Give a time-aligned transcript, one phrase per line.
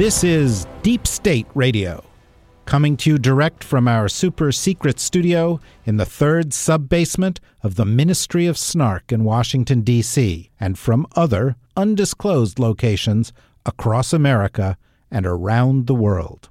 [0.00, 2.02] This is Deep State Radio,
[2.64, 7.74] coming to you direct from our super secret studio in the third sub basement of
[7.74, 13.34] the Ministry of Snark in Washington, D.C., and from other undisclosed locations
[13.66, 14.78] across America
[15.10, 16.48] and around the world.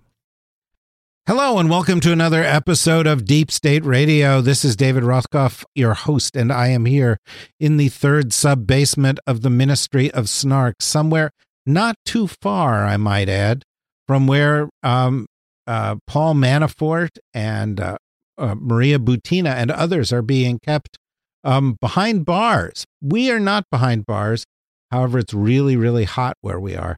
[1.25, 4.41] Hello, and welcome to another episode of Deep State Radio.
[4.41, 7.17] This is David Rothkopf, your host, and I am here
[7.59, 11.31] in the third sub basement of the Ministry of Snark, somewhere
[11.65, 13.63] not too far, I might add,
[14.07, 15.27] from where um,
[15.67, 17.97] uh, Paul Manafort and uh,
[18.37, 20.97] uh, Maria Butina and others are being kept
[21.43, 22.85] um, behind bars.
[23.01, 24.45] We are not behind bars.
[24.91, 26.95] However, it's really, really hot where we are.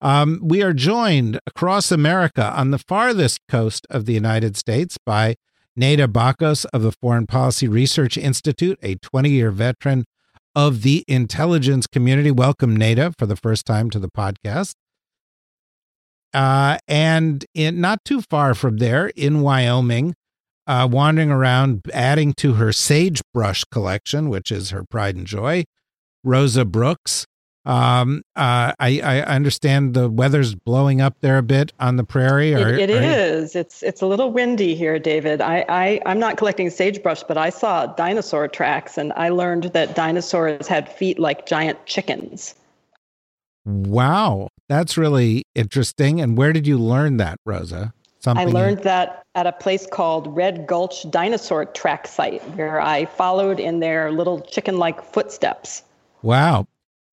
[0.00, 5.34] Um, we are joined across America on the farthest coast of the United States by
[5.78, 10.04] Neda Bakos of the Foreign Policy Research Institute, a 20 year veteran
[10.54, 12.30] of the intelligence community.
[12.30, 14.74] Welcome, Neda, for the first time to the podcast.
[16.32, 20.14] Uh, and in, not too far from there in Wyoming,
[20.66, 25.64] uh, wandering around, adding to her sagebrush collection, which is her pride and joy,
[26.24, 27.26] Rosa Brooks.
[27.66, 32.54] Um, uh, I, I understand the weather's blowing up there a bit on the prairie.
[32.54, 33.56] Or, it, it is.
[33.56, 35.40] It's it's a little windy here, David.
[35.40, 39.94] I, I I'm not collecting sagebrush, but I saw dinosaur tracks, and I learned that
[39.94, 42.54] dinosaurs had feet like giant chickens.
[43.64, 46.20] Wow, that's really interesting.
[46.20, 47.94] And where did you learn that, Rosa?
[48.20, 48.84] Something I learned you...
[48.84, 54.12] that at a place called Red Gulch Dinosaur Track Site, where I followed in their
[54.12, 55.82] little chicken-like footsteps.
[56.22, 56.66] Wow.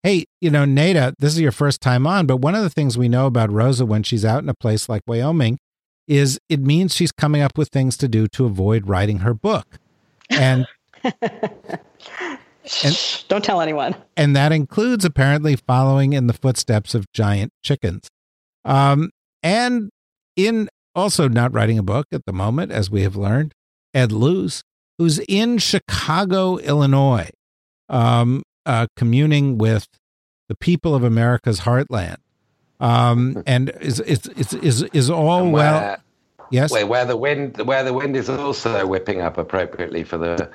[0.04, 2.98] Hey, you know, Neda, this is your first time on, but one of the things
[2.98, 5.60] we know about Rosa when she's out in a place like Wyoming
[6.08, 9.78] is it means she's coming up with things to do to avoid writing her book.
[10.30, 10.66] And,
[11.04, 11.14] and
[13.28, 13.96] don't tell anyone.
[14.18, 18.08] And that includes apparently following in the footsteps of giant chickens.
[18.66, 19.12] Um,
[19.44, 19.92] and
[20.36, 23.54] in also not writing a book at the moment, as we have learned,
[23.94, 24.64] Ed Luce,
[24.98, 27.30] who's in Chicago, Illinois.
[27.88, 29.88] Um, uh, communing with
[30.48, 32.18] the people of America's heartland.
[32.80, 35.98] Um, and is is is is, is all where, well.
[36.50, 36.72] Yes.
[36.72, 40.50] Where, where the wind where the wind is also whipping up appropriately for the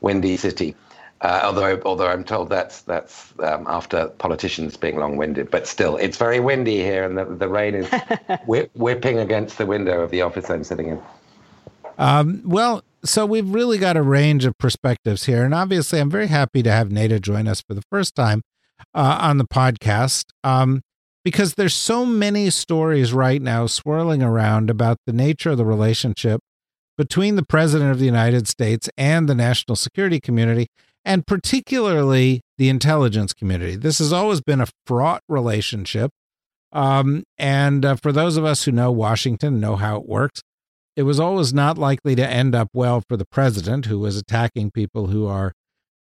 [0.00, 0.74] windy city.
[1.20, 6.16] Uh, although, although I'm told that's that's um, after politicians being long-winded, but still, it's
[6.16, 7.90] very windy here, and the, the rain is
[8.46, 11.02] whip, whipping against the window of the office I'm sitting in.
[11.98, 16.26] Um, well, so we've really got a range of perspectives here, and obviously, I'm very
[16.26, 18.42] happy to have Neda join us for the first time
[18.94, 20.82] uh, on the podcast um,
[21.24, 26.40] because there's so many stories right now swirling around about the nature of the relationship
[26.96, 30.66] between the president of the United States and the national security community,
[31.04, 33.76] and particularly the intelligence community.
[33.76, 36.10] This has always been a fraught relationship.
[36.72, 40.42] Um, and uh, for those of us who know Washington, know how it works,
[40.98, 44.72] it was always not likely to end up well for the president, who was attacking
[44.72, 45.52] people who are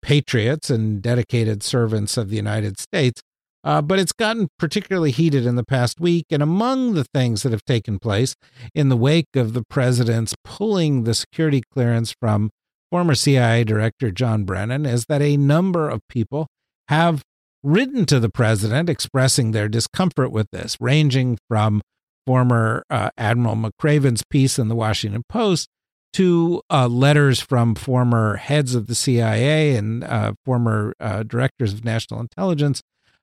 [0.04, 3.20] patriots and dedicated servants of the United States.
[3.64, 6.28] Uh, but it's gotten particularly heated in the past week.
[6.30, 8.36] And among the things that have taken place
[8.76, 12.52] in the wake of the president's pulling the security clearance from
[12.92, 16.46] former CIA Director John Brennan is that a number of people
[16.90, 17.24] have
[17.64, 21.82] written to the president expressing their discomfort with this, ranging from
[22.26, 25.70] former uh, Admiral McRaven's piece in the Washington Post
[26.14, 31.84] to uh, letters from former heads of the CIA and uh, former uh, directors of
[31.84, 32.82] national intelligence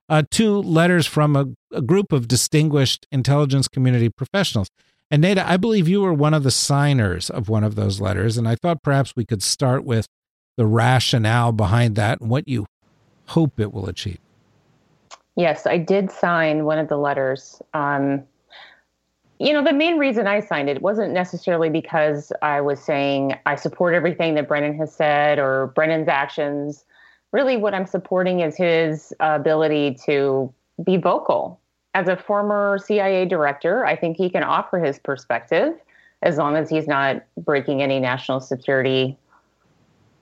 [0.08, 4.68] uh, to letters from a, a, group of distinguished intelligence community professionals.
[5.08, 8.36] And Neda, I believe you were one of the signers of one of those letters.
[8.36, 10.06] And I thought perhaps we could start with
[10.56, 12.66] the rationale behind that and what you
[13.26, 14.18] hope it will achieve.
[15.36, 17.62] Yes, I did sign one of the letters.
[17.72, 18.24] Um,
[19.40, 23.56] you know, the main reason I signed it wasn't necessarily because I was saying I
[23.56, 26.84] support everything that Brennan has said or Brennan's actions.
[27.32, 30.52] Really, what I'm supporting is his ability to
[30.84, 31.58] be vocal.
[31.94, 35.72] As a former CIA director, I think he can offer his perspective
[36.20, 39.16] as long as he's not breaking any national security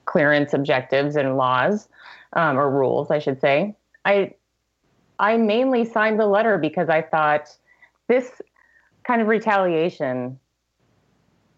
[0.04, 1.88] clearance objectives and laws
[2.34, 3.74] um, or rules, I should say.
[4.04, 4.34] I
[5.18, 7.52] I mainly signed the letter because I thought
[8.06, 8.40] this
[9.08, 10.38] kind of retaliation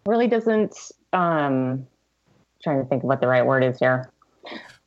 [0.07, 0.75] really doesn't.
[1.13, 1.85] Um,
[2.63, 4.09] trying to think of what the right word is here.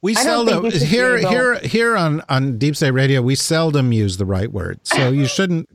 [0.01, 3.23] We seldom here here here on on Deep State Radio.
[3.23, 5.69] We seldom use the right word, so you shouldn't.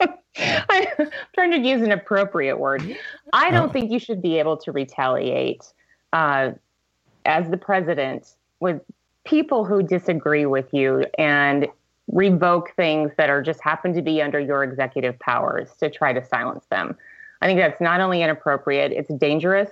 [0.36, 0.86] I'm
[1.32, 2.96] trying to use an appropriate word.
[3.32, 3.72] I don't oh.
[3.72, 5.64] think you should be able to retaliate
[6.12, 6.50] uh,
[7.24, 8.80] as the president with
[9.24, 11.68] people who disagree with you and
[12.08, 16.24] revoke things that are just happen to be under your executive powers to try to
[16.24, 16.96] silence them.
[17.40, 19.70] I think that's not only inappropriate, it's dangerous.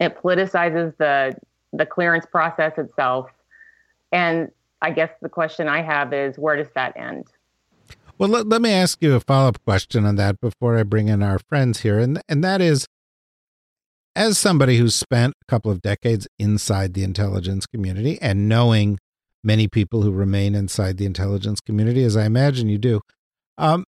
[0.00, 1.36] It politicizes the
[1.72, 3.30] the clearance process itself
[4.12, 7.26] and I guess the question I have is where does that end?
[8.16, 11.08] Well, let, let me ask you a follow up question on that before I bring
[11.08, 11.98] in our friends here.
[11.98, 12.86] And, and that is
[14.16, 18.98] as somebody who's spent a couple of decades inside the intelligence community and knowing
[19.48, 23.00] many people who remain inside the intelligence community, as I imagine you do,
[23.56, 23.84] um,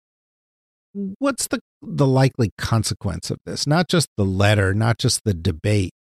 [1.19, 3.67] what's the the likely consequence of this?
[3.67, 5.93] Not just the letter, not just the debate,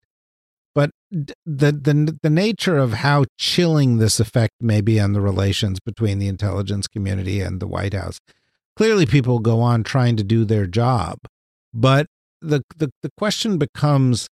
[0.74, 5.80] but the the the nature of how chilling this effect may be on the relations
[5.84, 8.18] between the intelligence community and the White House.
[8.76, 11.18] Clearly, people go on trying to do their job,
[11.74, 12.06] but
[12.40, 14.28] the the the question becomes,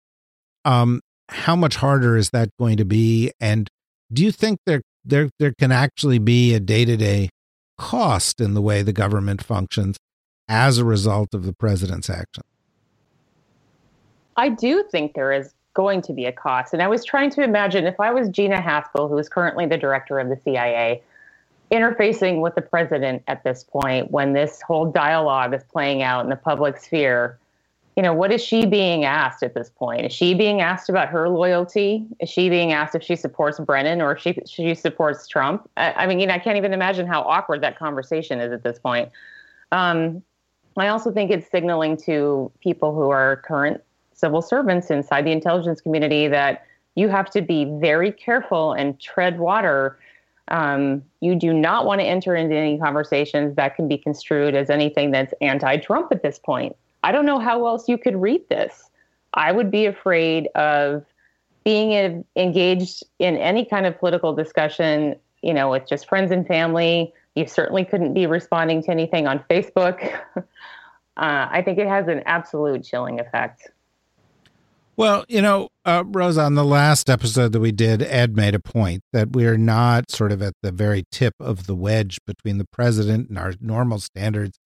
[0.64, 3.32] um, how much harder is that going to be?
[3.40, 3.69] And
[4.12, 7.29] do you think there there there can actually be a day to day
[7.79, 9.97] cost in the way the government functions
[10.49, 12.43] as a result of the president's action?
[14.37, 16.73] I do think there is going to be a cost.
[16.73, 19.76] And I was trying to imagine if I was Gina Haspel, who is currently the
[19.76, 21.03] director of the CIA,
[21.70, 26.31] interfacing with the president at this point when this whole dialogue is playing out in
[26.31, 27.38] the public sphere.
[27.97, 30.05] You know, what is she being asked at this point?
[30.05, 32.07] Is she being asked about her loyalty?
[32.21, 35.69] Is she being asked if she supports Brennan or if she she supports Trump?
[35.79, 38.63] I, I mean, you know, I can't even imagine how awkward that conversation is at
[38.63, 39.11] this point.
[39.73, 40.23] Um,
[40.77, 43.83] I also think it's signaling to people who are current
[44.13, 46.67] civil servants inside the intelligence community that
[46.97, 49.99] you have to be very careful and tread water.
[50.49, 54.69] Um, you do not want to enter into any conversations that can be construed as
[54.69, 56.77] anything that's anti Trump at this point.
[57.03, 58.91] I don't know how else you could read this.
[59.35, 61.05] I would be afraid of
[61.65, 67.13] being engaged in any kind of political discussion, you know, with just friends and family.
[67.35, 70.03] You certainly couldn't be responding to anything on Facebook.
[70.37, 70.43] uh,
[71.17, 73.71] I think it has an absolute chilling effect.
[74.97, 78.61] Well, you know, uh, Rose, on the last episode that we did, Ed made a
[78.61, 82.57] point that we are not sort of at the very tip of the wedge between
[82.57, 84.59] the president and our normal standards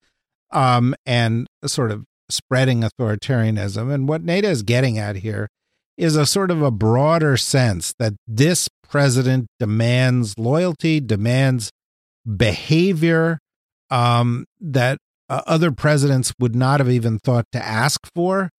[0.53, 3.93] um, and sort of spreading authoritarianism.
[3.93, 5.49] And what Neda is getting at here
[5.97, 11.71] is a sort of a broader sense that this president demands loyalty, demands
[12.37, 13.39] behavior
[13.91, 14.99] um, that
[15.29, 18.51] uh, other presidents would not have even thought to ask for.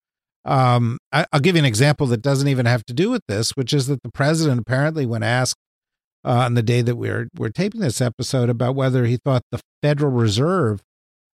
[0.44, 3.50] Um, I, will give you an example that doesn't even have to do with this,
[3.50, 5.58] which is that the president apparently, when asked
[6.24, 9.60] uh, on the day that we're we're taping this episode about whether he thought the
[9.82, 10.80] Federal Reserve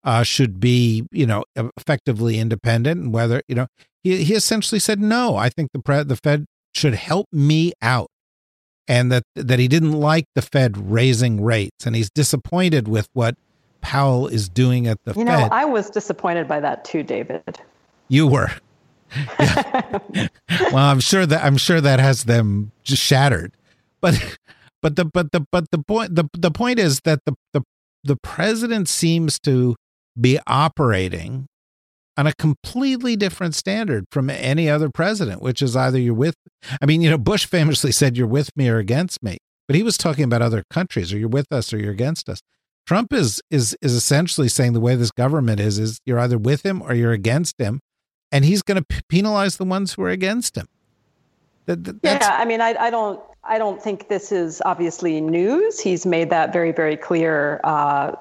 [0.04, 3.66] uh, should be, you know, effectively independent, and whether you know,
[4.02, 5.37] he he essentially said no.
[5.37, 8.08] I think the pre- the Fed should help me out,
[8.88, 13.37] and that that he didn't like the Fed raising rates, and he's disappointed with what
[13.81, 15.40] Powell is doing at the you Fed.
[15.40, 17.60] know, I was disappointed by that too, David.
[18.08, 18.50] You were
[19.38, 19.98] yeah.
[20.48, 23.53] well, I'm sure that I'm sure that has them just shattered.
[24.00, 24.38] But
[24.81, 27.62] but the but the but the point the the point is that the the
[28.05, 29.76] the president seems to
[30.20, 31.46] be operating
[32.16, 36.34] on a completely different standard from any other president, which is either you're with
[36.81, 39.82] I mean, you know, Bush famously said you're with me or against me, but he
[39.82, 42.40] was talking about other countries or you're with us or you're against us.
[42.86, 46.64] Trump is is is essentially saying the way this government is is you're either with
[46.64, 47.81] him or you're against him
[48.32, 50.66] and he's going to penalize the ones who are against him.
[51.66, 55.81] That, that, yeah, I mean, I, I, don't, I don't think this is obviously news.
[55.81, 58.13] He's made that very, very clear uh,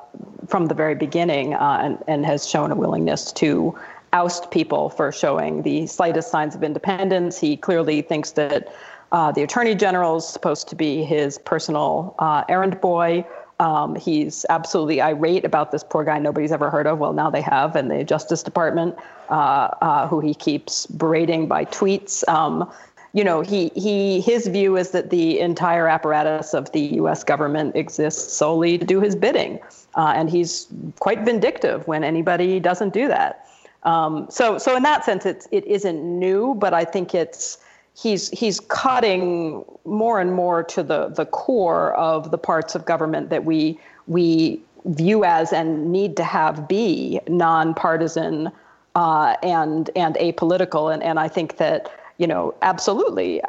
[0.47, 3.77] from the very beginning, uh, and, and has shown a willingness to
[4.13, 7.37] oust people for showing the slightest signs of independence.
[7.37, 8.73] He clearly thinks that
[9.11, 13.25] uh, the attorney general is supposed to be his personal uh, errand boy.
[13.59, 16.97] Um, he's absolutely irate about this poor guy nobody's ever heard of.
[16.97, 18.95] Well, now they have, in the Justice Department,
[19.29, 22.27] uh, uh, who he keeps berating by tweets.
[22.27, 22.71] Um,
[23.13, 27.23] you know, he he his view is that the entire apparatus of the U.S.
[27.23, 29.59] government exists solely to do his bidding,
[29.95, 30.67] uh, and he's
[30.99, 33.47] quite vindictive when anybody doesn't do that.
[33.83, 37.57] Um, so so in that sense, it's it isn't new, but I think it's
[37.95, 43.29] he's he's cutting more and more to the the core of the parts of government
[43.29, 43.77] that we
[44.07, 48.51] we view as and need to have be nonpartisan
[48.95, 50.93] uh, and and apolitical.
[50.93, 51.91] And and I think that
[52.21, 53.41] you know absolutely.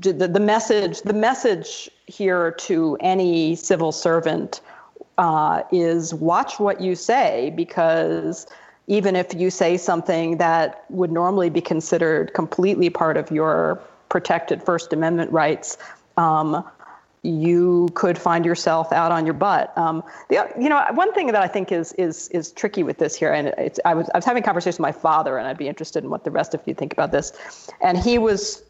[0.00, 4.62] The, the message the message here to any civil servant
[5.18, 8.46] uh, is watch what you say because
[8.86, 14.62] even if you say something that would normally be considered completely part of your protected
[14.62, 15.76] First Amendment rights,
[16.16, 16.64] um,
[17.26, 19.76] you could find yourself out on your butt.
[19.76, 23.14] Um, the, you know, one thing that I think is is is tricky with this
[23.14, 23.52] here, and
[23.84, 26.10] I was I was having a conversation with my father, and I'd be interested in
[26.10, 27.32] what the rest of you think about this.
[27.80, 28.62] And he was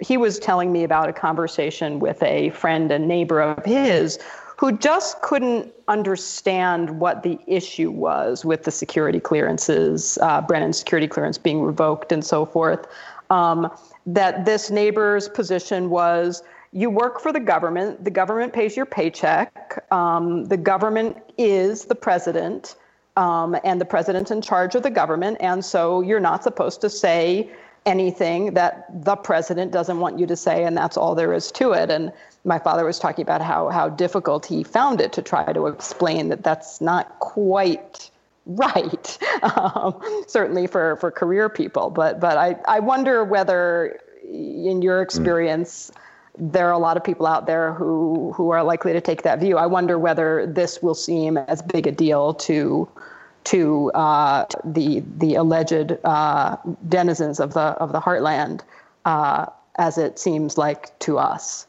[0.00, 4.18] he was telling me about a conversation with a friend and neighbor of his
[4.58, 11.08] who just couldn't understand what the issue was with the security clearances, uh, Brennan's security
[11.08, 12.86] clearance being revoked, and so forth.
[13.30, 13.68] Um,
[14.06, 16.42] that this neighbor's position was
[16.72, 21.94] you work for the government, the government pays your paycheck, um, the government is the
[21.94, 22.76] president,
[23.16, 26.88] um, and the president's in charge of the government, and so you're not supposed to
[26.88, 27.50] say
[27.84, 31.72] anything that the president doesn't want you to say, and that's all there is to
[31.72, 31.90] it.
[31.90, 32.12] And
[32.44, 36.28] my father was talking about how how difficult he found it to try to explain
[36.28, 38.10] that that's not quite
[38.46, 41.90] right um, certainly for for career people.
[41.90, 45.92] But but i i wonder whether in your experience
[46.38, 49.38] there are a lot of people out there who who are likely to take that
[49.38, 49.58] view.
[49.58, 52.88] I wonder whether this will seem as big a deal to
[53.44, 56.56] to uh, the the alleged uh,
[56.88, 58.60] denizens of the of the heartland
[59.04, 59.46] uh,
[59.76, 61.66] as it seems like to us.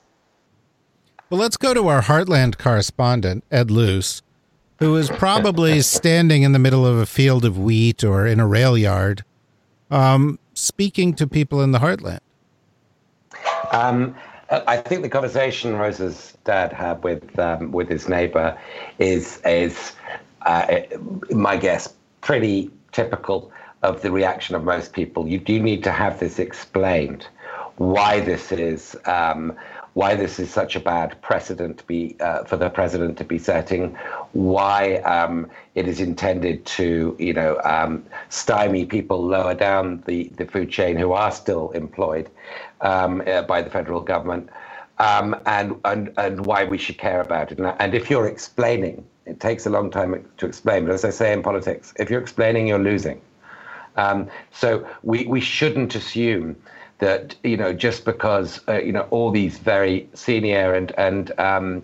[1.30, 4.22] Well, let's go to our heartland correspondent Ed Luce,
[4.80, 8.48] who is probably standing in the middle of a field of wheat or in a
[8.48, 9.26] rail yard,
[9.90, 12.20] um, speaking to people in the heartland.
[13.72, 14.16] Um,
[14.50, 18.58] I think the conversation Rosa's dad had with um, with his neighbor
[19.00, 19.94] is is
[20.44, 20.82] uh,
[21.32, 25.28] my guess pretty typical of the reaction of most people.
[25.28, 27.28] You do need to have this explained
[27.78, 29.54] why this is um,
[29.94, 33.38] why this is such a bad precedent to be uh, for the president to be
[33.38, 33.96] setting,
[34.32, 40.46] why um, it is intended to you know um, stymie people lower down the, the
[40.46, 42.30] food chain who are still employed
[42.82, 44.50] um, uh, by the federal government,
[44.98, 47.60] um, and, and and why we should care about it.
[47.60, 50.86] And, and if you're explaining, it takes a long time to explain.
[50.86, 53.22] But as I say in politics, if you're explaining, you're losing.
[53.96, 56.56] Um, so we we shouldn't assume
[57.04, 61.84] that you know just because uh, you know all these very senior and and um,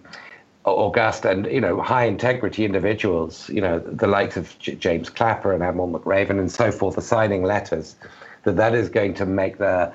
[0.64, 5.52] august and you know high integrity individuals, you know the likes of J- James Clapper
[5.54, 7.98] and Admiral McRaven and so forth, are signing letters,
[8.44, 9.92] that that is going to make the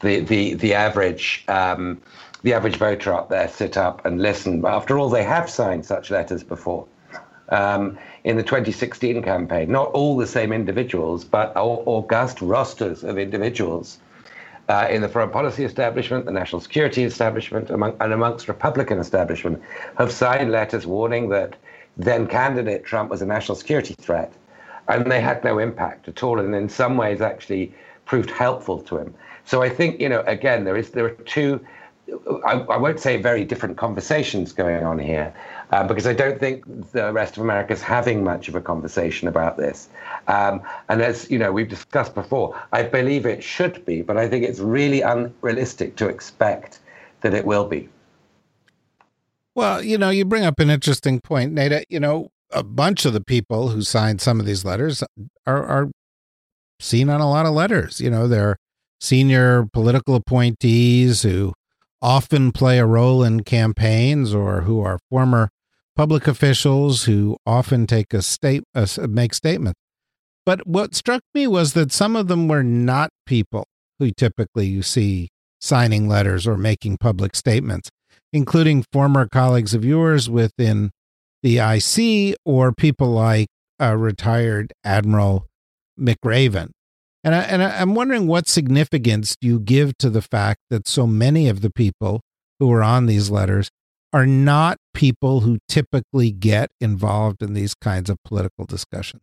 [0.00, 1.44] the the the average.
[1.48, 2.00] Um,
[2.44, 4.60] the average voter up there sit up and listen.
[4.60, 6.86] But after all, they have signed such letters before.
[7.48, 13.98] Um, in the 2016 campaign, not all the same individuals, but august rosters of individuals
[14.68, 19.62] uh, in the foreign policy establishment, the national security establishment, among, and amongst Republican establishment,
[19.96, 21.56] have signed letters warning that
[21.96, 24.32] then candidate Trump was a national security threat,
[24.88, 27.72] and they had no impact at all, and in some ways actually
[28.04, 29.14] proved helpful to him.
[29.44, 31.64] So I think you know again there is there are two.
[32.46, 35.34] I, I won't say very different conversations going on here,
[35.70, 39.28] uh, because I don't think the rest of America is having much of a conversation
[39.28, 39.88] about this.
[40.26, 44.28] Um, and as you know, we've discussed before, I believe it should be, but I
[44.28, 46.80] think it's really unrealistic to expect
[47.20, 47.88] that it will be.
[49.54, 51.84] Well, you know, you bring up an interesting point, Nada.
[51.88, 55.02] You know, a bunch of the people who signed some of these letters
[55.46, 55.90] are, are
[56.80, 58.00] seen on a lot of letters.
[58.00, 58.56] You know, they're
[59.00, 61.52] senior political appointees who
[62.00, 65.50] often play a role in campaigns or who are former
[65.98, 69.80] public officials who often take a state uh, make statements.
[70.46, 73.66] But what struck me was that some of them were not people
[73.98, 75.28] who typically you see
[75.60, 77.90] signing letters or making public statements,
[78.32, 80.92] including former colleagues of yours within
[81.42, 83.48] the IC or people like
[83.80, 85.46] a retired Admiral
[85.98, 86.70] McRaven.
[87.24, 91.08] And, I, and I'm wondering what significance do you give to the fact that so
[91.08, 92.20] many of the people
[92.60, 93.68] who were on these letters
[94.12, 99.22] are not people who typically get involved in these kinds of political discussions.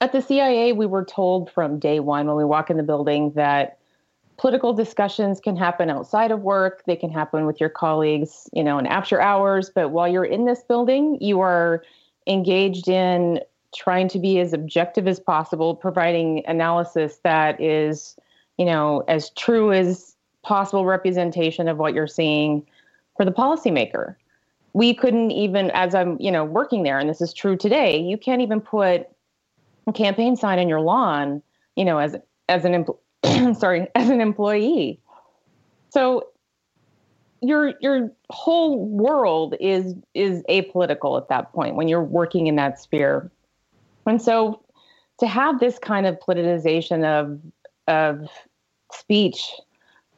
[0.00, 3.30] At the CIA, we were told from day one when we walk in the building
[3.32, 3.78] that
[4.36, 8.78] political discussions can happen outside of work, they can happen with your colleagues, you know,
[8.78, 11.82] in after hours, but while you're in this building, you are
[12.26, 13.40] engaged in
[13.74, 18.16] trying to be as objective as possible, providing analysis that is,
[18.58, 20.13] you know, as true as
[20.44, 22.64] possible representation of what you're seeing
[23.16, 24.14] for the policymaker.
[24.72, 28.18] we couldn't even, as I'm, you know, working there, and this is true today, you
[28.18, 29.08] can't even put
[29.86, 31.42] a campaign sign in your lawn,
[31.76, 32.16] you know, as
[32.48, 35.00] as an empl- sorry, as an employee.
[35.90, 36.28] So
[37.40, 42.80] your your whole world is is apolitical at that point when you're working in that
[42.80, 43.30] sphere.
[44.06, 44.60] And so
[45.20, 47.40] to have this kind of politicization of
[47.86, 48.28] of
[48.92, 49.52] speech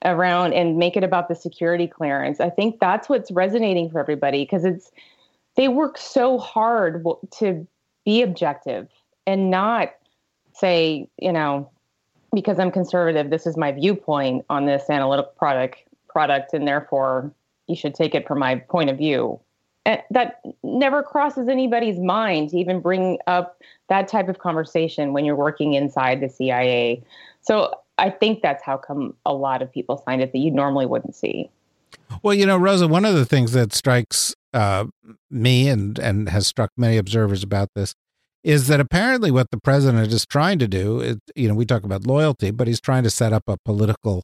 [0.04, 2.40] around and make it about the security clearance.
[2.40, 4.90] I think that's what's resonating for everybody because it's
[5.56, 7.04] they work so hard
[7.38, 7.66] to
[8.04, 8.88] be objective
[9.26, 9.94] and not
[10.54, 11.70] say, you know,
[12.32, 17.30] because I'm conservative, this is my viewpoint on this analytic product product and therefore
[17.66, 19.40] you should take it from my point of view.
[19.84, 25.24] And that never crosses anybody's mind to even bring up that type of conversation when
[25.24, 27.02] you're working inside the CIA.
[27.40, 30.86] So I think that's how come a lot of people signed it that you normally
[30.86, 31.50] wouldn't see.
[32.22, 34.86] Well, you know, Rosa, one of the things that strikes uh,
[35.30, 37.94] me and and has struck many observers about this
[38.44, 41.82] is that apparently what the president is trying to do is, you know, we talk
[41.82, 44.22] about loyalty, but he's trying to set up a political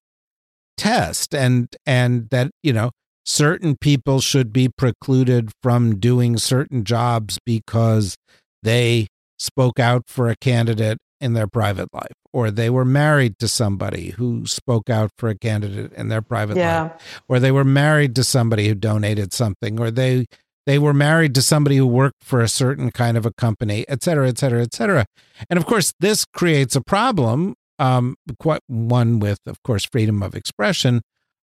[0.76, 2.90] test, and and that you know
[3.24, 8.16] certain people should be precluded from doing certain jobs because
[8.62, 9.06] they
[9.38, 14.10] spoke out for a candidate in their private life or they were married to somebody
[14.10, 16.82] who spoke out for a candidate in their private yeah.
[16.82, 20.26] life or they were married to somebody who donated something or they
[20.66, 24.02] they were married to somebody who worked for a certain kind of a company et
[24.02, 25.06] cetera et cetera et cetera
[25.48, 30.34] and of course this creates a problem um quite one with of course freedom of
[30.34, 31.02] expression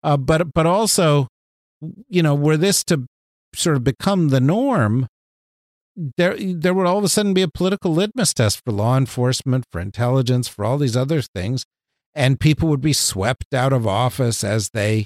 [0.03, 1.27] uh, but but also
[2.07, 3.05] you know were this to
[3.55, 5.07] sort of become the norm
[5.95, 9.65] there there would all of a sudden be a political litmus test for law enforcement,
[9.71, 11.65] for intelligence, for all these other things,
[12.15, 15.05] and people would be swept out of office as they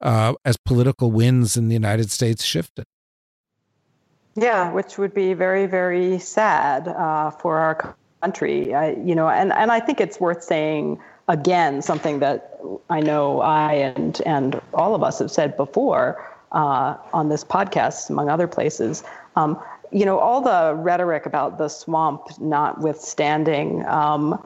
[0.00, 2.84] uh, as political winds in the United States shifted.
[4.36, 8.74] Yeah, which would be very very sad uh, for our country.
[8.74, 12.58] I, you know, and and I think it's worth saying again something that
[12.90, 18.10] I know I and and all of us have said before uh, on this podcast,
[18.10, 19.04] among other places.
[19.36, 19.60] Um,
[19.94, 24.44] you know, all the rhetoric about the swamp notwithstanding, um,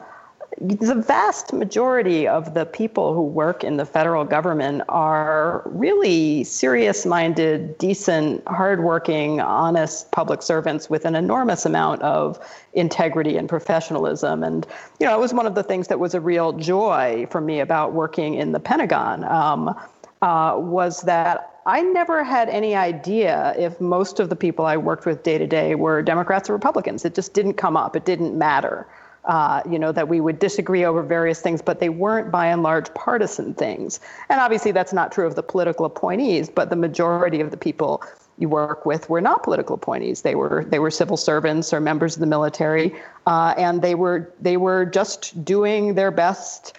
[0.61, 7.03] the vast majority of the people who work in the federal government are really serious
[7.03, 12.39] minded, decent, hardworking, honest public servants with an enormous amount of
[12.73, 14.43] integrity and professionalism.
[14.43, 14.67] And,
[14.99, 17.59] you know, it was one of the things that was a real joy for me
[17.59, 19.23] about working in the Pentagon.
[19.23, 19.75] Um,
[20.21, 25.05] uh, was that I never had any idea if most of the people I worked
[25.05, 27.05] with day to day were Democrats or Republicans.
[27.05, 27.95] It just didn't come up.
[27.95, 28.87] It didn't matter.
[29.25, 32.63] Uh, you know, that we would disagree over various things, but they weren't by and
[32.63, 33.99] large partisan things.
[34.29, 38.01] And obviously, that's not true of the political appointees, but the majority of the people
[38.39, 40.21] you work with were not political appointees.
[40.21, 42.95] They were they were civil servants or members of the military,
[43.27, 46.77] uh, and they were they were just doing their best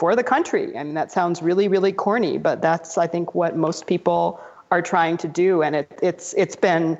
[0.00, 0.74] for the country.
[0.78, 4.80] I mean, that sounds really, really corny, but that's, I think, what most people are
[4.80, 5.62] trying to do.
[5.62, 6.96] And it, it's, it's been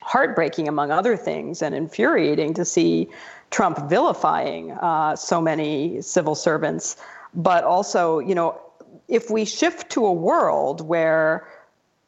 [0.00, 3.10] heartbreaking, among other things, and infuriating to see
[3.50, 6.96] Trump vilifying uh, so many civil servants.
[7.34, 8.58] But also, you know,
[9.06, 11.46] if we shift to a world where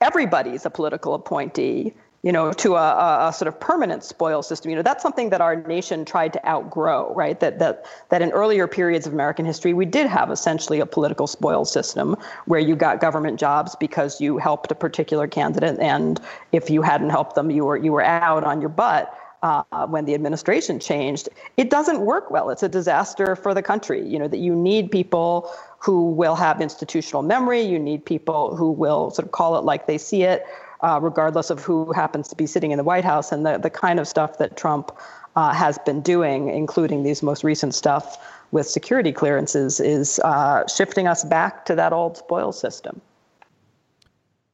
[0.01, 1.92] everybody's a political appointee,
[2.23, 4.71] you know, to a, a, sort of permanent spoil system.
[4.71, 7.39] You know, that's something that our nation tried to outgrow, right?
[7.41, 11.27] That that that in earlier periods of American history, we did have essentially a political
[11.27, 16.21] spoil system where you got government jobs because you helped a particular candidate, and
[16.53, 19.13] if you hadn't helped them, you were you were out on your butt.
[19.43, 22.49] Uh, when the administration changed, it doesn't work well.
[22.51, 24.01] It's a disaster for the country.
[24.07, 27.63] You know that you need people who will have institutional memory.
[27.63, 30.47] You need people who will sort of call it like they see it
[30.83, 33.71] uh, regardless of who happens to be sitting in the White House, and the, the
[33.71, 34.92] kind of stuff that Trump
[35.37, 38.18] uh, has been doing, including these most recent stuff
[38.51, 43.01] with security clearances, is uh, shifting us back to that old spoil system.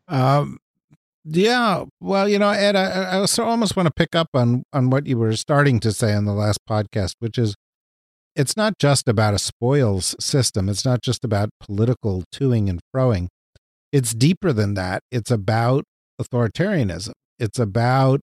[0.07, 0.59] Um,
[1.25, 5.07] yeah, well, you know, Ed, I, I almost want to pick up on on what
[5.07, 7.55] you were starting to say on the last podcast, which is
[8.35, 10.69] it's not just about a spoils system.
[10.69, 13.29] It's not just about political toing and froing.
[13.93, 15.03] It's deeper than that.
[15.11, 15.85] It's about
[16.21, 17.13] authoritarianism.
[17.39, 18.21] It's about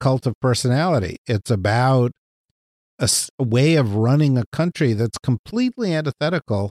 [0.00, 1.16] cult of personality.
[1.26, 2.12] It's about
[2.98, 6.70] a, a way of running a country that's completely antithetical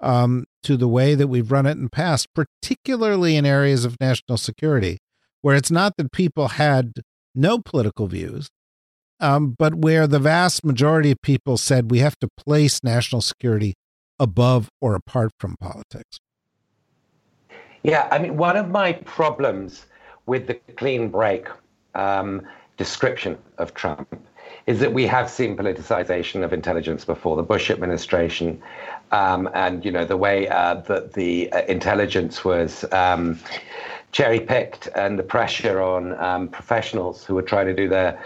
[0.00, 3.96] um, to the way that we've run it in the past, particularly in areas of
[4.00, 4.98] national security,
[5.42, 6.92] where it's not that people had
[7.34, 8.48] no political views,
[9.20, 13.74] um, but where the vast majority of people said we have to place national security
[14.18, 16.18] above or apart from politics.
[17.82, 19.86] Yeah, I mean, one of my problems
[20.26, 21.48] with the clean break
[21.94, 24.08] um, description of Trump
[24.66, 27.36] is that we have seen politicization of intelligence before.
[27.36, 28.62] The Bush administration,
[29.12, 33.38] um, and you know the way uh, that the uh, intelligence was um,
[34.12, 38.22] cherry picked and the pressure on um, professionals who were trying to do their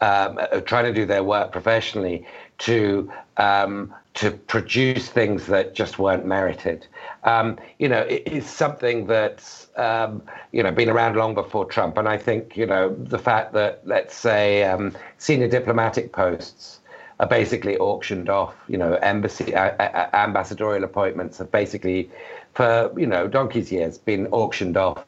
[0.00, 2.26] um, uh, trying to do their work professionally
[2.58, 6.86] to um, to produce things that just weren't merited.
[7.24, 10.22] Um, you know, it is something that's um,
[10.52, 13.80] you know been around long before Trump, and I think you know the fact that
[13.84, 16.80] let's say um, senior diplomatic posts
[17.20, 18.54] are basically auctioned off.
[18.68, 22.10] You know, embassy uh, uh, ambassadorial appointments have basically
[22.54, 25.04] for you know donkey's years been auctioned off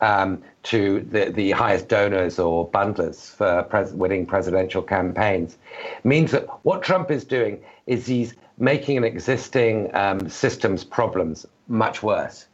[0.00, 5.56] um, to the, the highest donors or bundlers for pres- winning presidential campaigns
[6.02, 12.02] means that what Trump is doing is he's making an existing um, system's problems much
[12.02, 12.46] worse.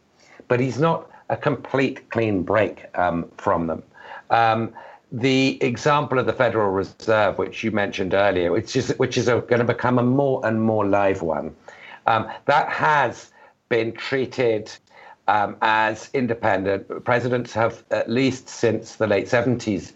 [0.49, 3.83] But he's not a complete clean break um, from them.
[4.31, 4.73] Um,
[5.13, 9.59] the example of the Federal Reserve, which you mentioned earlier, which is which is going
[9.59, 11.55] to become a more and more live one,
[12.07, 13.33] um, that has
[13.69, 14.71] been treated
[15.27, 17.05] um, as independent.
[17.05, 19.93] Presidents have, at least since the late 70s,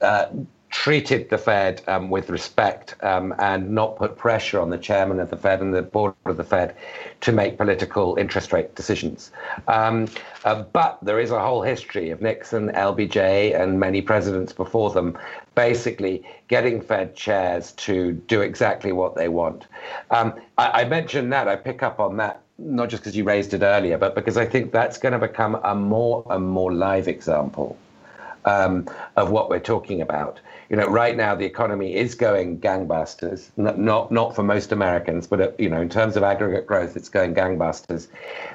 [0.00, 0.26] uh,
[0.72, 5.30] treated the Fed um, with respect um, and not put pressure on the chairman of
[5.30, 6.74] the Fed and the board of the Fed
[7.20, 9.30] to make political interest rate decisions.
[9.68, 10.08] Um,
[10.44, 15.16] uh, but there is a whole history of Nixon, LBJ, and many presidents before them
[15.54, 19.66] basically getting Fed chairs to do exactly what they want.
[20.10, 23.54] Um, I, I mentioned that, I pick up on that not just because you raised
[23.54, 27.08] it earlier, but because I think that's going to become a more and more live
[27.08, 27.76] example
[28.44, 30.40] um, of what we're talking about.
[30.72, 33.50] You know, right now the economy is going gangbusters.
[33.58, 36.96] Not not, not for most Americans, but uh, you know, in terms of aggregate growth,
[36.96, 38.08] it's going gangbusters.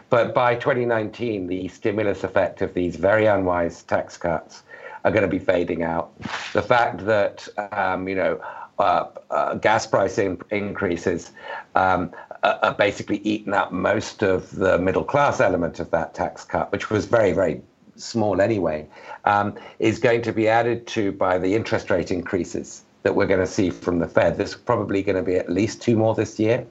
[0.10, 4.64] But by 2019, the stimulus effect of these very unwise tax cuts
[5.06, 6.12] are going to be fading out.
[6.54, 8.42] The fact that um, you know.
[8.80, 11.32] Uh, uh, gas price in- increases
[11.74, 12.12] um,
[12.44, 16.92] are basically eaten up most of the middle class element of that tax cut, which
[16.92, 17.60] was very, very
[17.98, 18.88] small anyway,
[19.26, 23.40] um, is going to be added to by the interest rate increases that we're going
[23.40, 24.38] to see from the Fed.
[24.38, 26.66] There's probably going to be at least two more this year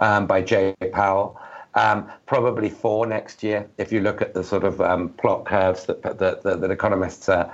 [0.00, 1.40] um, by Jay Powell.
[1.74, 5.86] Um, probably four next year if you look at the sort of um, plot curves
[5.86, 7.48] that, that, that, that economists uh,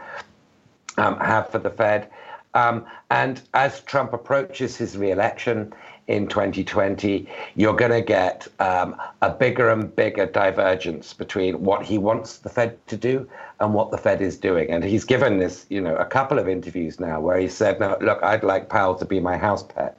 [0.96, 2.08] um, have for the Fed.
[2.56, 5.74] Um, and as Trump approaches his re-election,
[6.08, 11.98] in 2020, you're going to get um, a bigger and bigger divergence between what he
[11.98, 13.28] wants the Fed to do
[13.60, 14.70] and what the Fed is doing.
[14.70, 17.98] And he's given this, you know, a couple of interviews now where he said, "No,
[18.00, 19.96] look, I'd like Powell to be my house pet.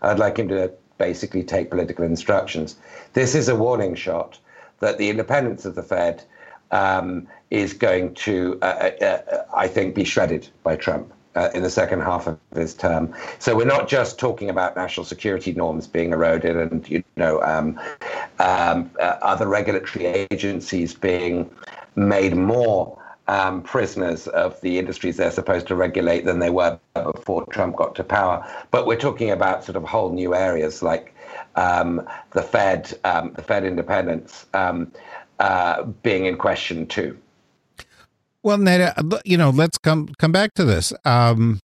[0.00, 2.76] I'd like him to basically take political instructions."
[3.12, 4.38] This is a warning shot
[4.78, 6.24] that the independence of the Fed
[6.70, 11.62] um, is going to, uh, uh, uh I think, be shredded by Trump uh, in
[11.62, 13.14] the second half of his term.
[13.38, 17.78] So we're not just talking about national security norms being eroded and you know um,
[18.38, 21.50] um, uh, other regulatory agencies being
[21.96, 22.96] made more
[23.28, 27.94] um, prisoners of the industries they're supposed to regulate than they were before Trump got
[27.94, 28.44] to power.
[28.72, 31.14] But we're talking about sort of whole new areas like
[31.54, 34.92] um, the Fed, um, the Fed independence um,
[35.38, 37.16] uh, being in question too.
[38.42, 40.92] Well, Neda, uh, you know, let's come come back to this.
[41.04, 41.60] Um,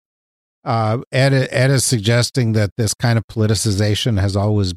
[0.63, 4.73] uh, Ed, Ed is suggesting that this kind of politicization has always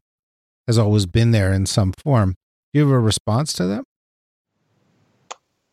[0.66, 2.34] has always been there in some form.
[2.72, 3.84] Do you have a response to that?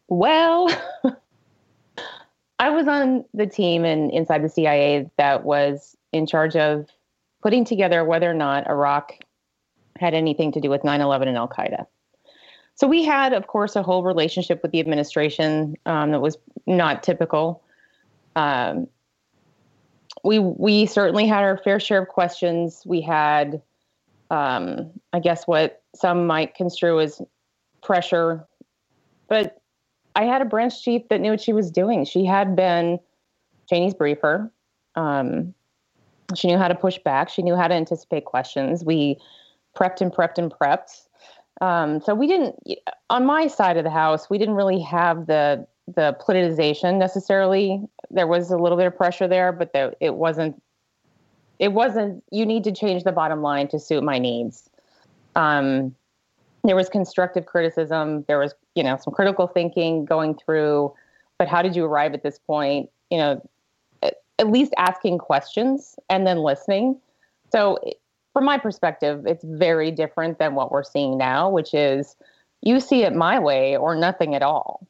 [0.07, 0.69] Well,
[2.59, 6.87] I was on the team and inside the CIA that was in charge of
[7.41, 9.17] putting together whether or not Iraq
[9.99, 11.85] had anything to do with 9 11 and Al Qaeda.
[12.75, 17.03] So we had, of course, a whole relationship with the administration um, that was not
[17.03, 17.63] typical.
[18.35, 18.87] Um,
[20.23, 22.83] we we certainly had our fair share of questions.
[22.85, 23.61] We had,
[24.31, 27.21] um, I guess, what some might construe as
[27.83, 28.47] pressure,
[29.27, 29.61] but
[30.15, 32.05] I had a branch chief that knew what she was doing.
[32.05, 32.99] She had been
[33.69, 34.51] Cheney's briefer.
[34.95, 35.53] Um,
[36.35, 37.29] she knew how to push back.
[37.29, 38.83] She knew how to anticipate questions.
[38.83, 39.19] We
[39.75, 41.02] prepped and prepped and prepped.
[41.63, 42.57] Um, so we didn't,
[43.09, 47.81] on my side of the house, we didn't really have the the politicization necessarily.
[48.09, 50.61] There was a little bit of pressure there, but the, it wasn't.
[51.59, 52.21] It wasn't.
[52.31, 54.69] You need to change the bottom line to suit my needs.
[55.37, 55.95] Um,
[56.65, 58.25] there was constructive criticism.
[58.27, 60.93] There was, you know, some critical thinking going through.
[61.37, 62.89] But how did you arrive at this point?
[63.09, 63.49] You know,
[64.01, 66.99] at, at least asking questions and then listening.
[67.53, 67.77] So
[68.33, 72.15] from my perspective, it's very different than what we're seeing now, which is
[72.61, 74.87] you see it my way or nothing at all.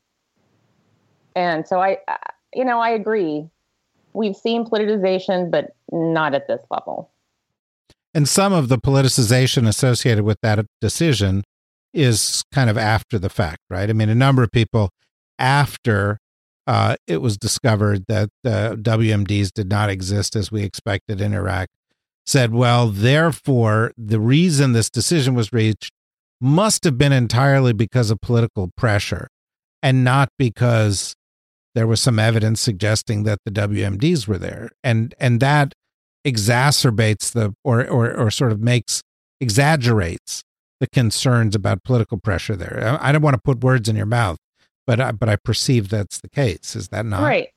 [1.35, 1.97] And so I,
[2.53, 3.49] you know, I agree.
[4.13, 7.09] We've seen politicization, but not at this level.
[8.13, 11.43] And some of the politicization associated with that decision
[11.93, 13.89] is kind of after the fact, right?
[13.89, 14.91] I mean, a number of people
[15.39, 16.19] after
[16.65, 21.67] uh, it was discovered that the WMDs did not exist as we expected in Iraq
[22.25, 25.91] said, well, therefore, the reason this decision was reached
[26.39, 29.27] must have been entirely because of political pressure
[29.81, 31.15] and not because
[31.75, 34.69] there was some evidence suggesting that the WMDs were there.
[34.83, 35.73] And and that
[36.25, 39.01] exacerbates the or or or sort of makes
[39.41, 40.43] exaggerates
[40.79, 42.97] the concerns about political pressure there.
[43.01, 44.37] I don't want to put words in your mouth,
[44.85, 46.75] but I, but I perceive that's the case.
[46.75, 47.49] Is that not right?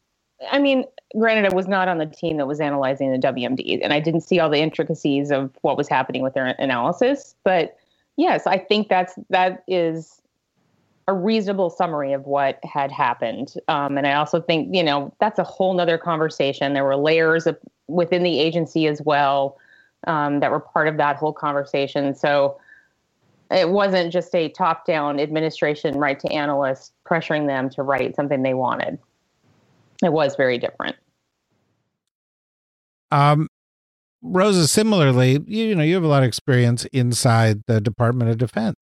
[0.50, 0.84] I mean,
[1.18, 4.22] granted, I was not on the team that was analyzing the WMD, and I didn't
[4.22, 7.34] see all the intricacies of what was happening with their analysis.
[7.44, 7.76] But
[8.16, 10.20] yes, I think that's that is
[11.08, 13.54] a reasonable summary of what had happened.
[13.68, 16.74] Um, and I also think, you know, that's a whole nother conversation.
[16.74, 19.56] There were layers of, within the agency as well
[20.08, 22.14] um, that were part of that whole conversation.
[22.14, 22.58] So
[23.52, 28.42] it wasn't just a top down administration right to analysts pressuring them to write something
[28.42, 28.98] they wanted.
[30.04, 30.96] It was very different.
[33.10, 33.48] Um,
[34.22, 38.38] Rosa, similarly, you, you know, you have a lot of experience inside the Department of
[38.38, 38.76] Defense.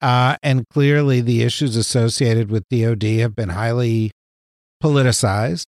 [0.00, 4.10] Uh, and clearly, the issues associated with DoD have been highly
[4.82, 5.64] politicized.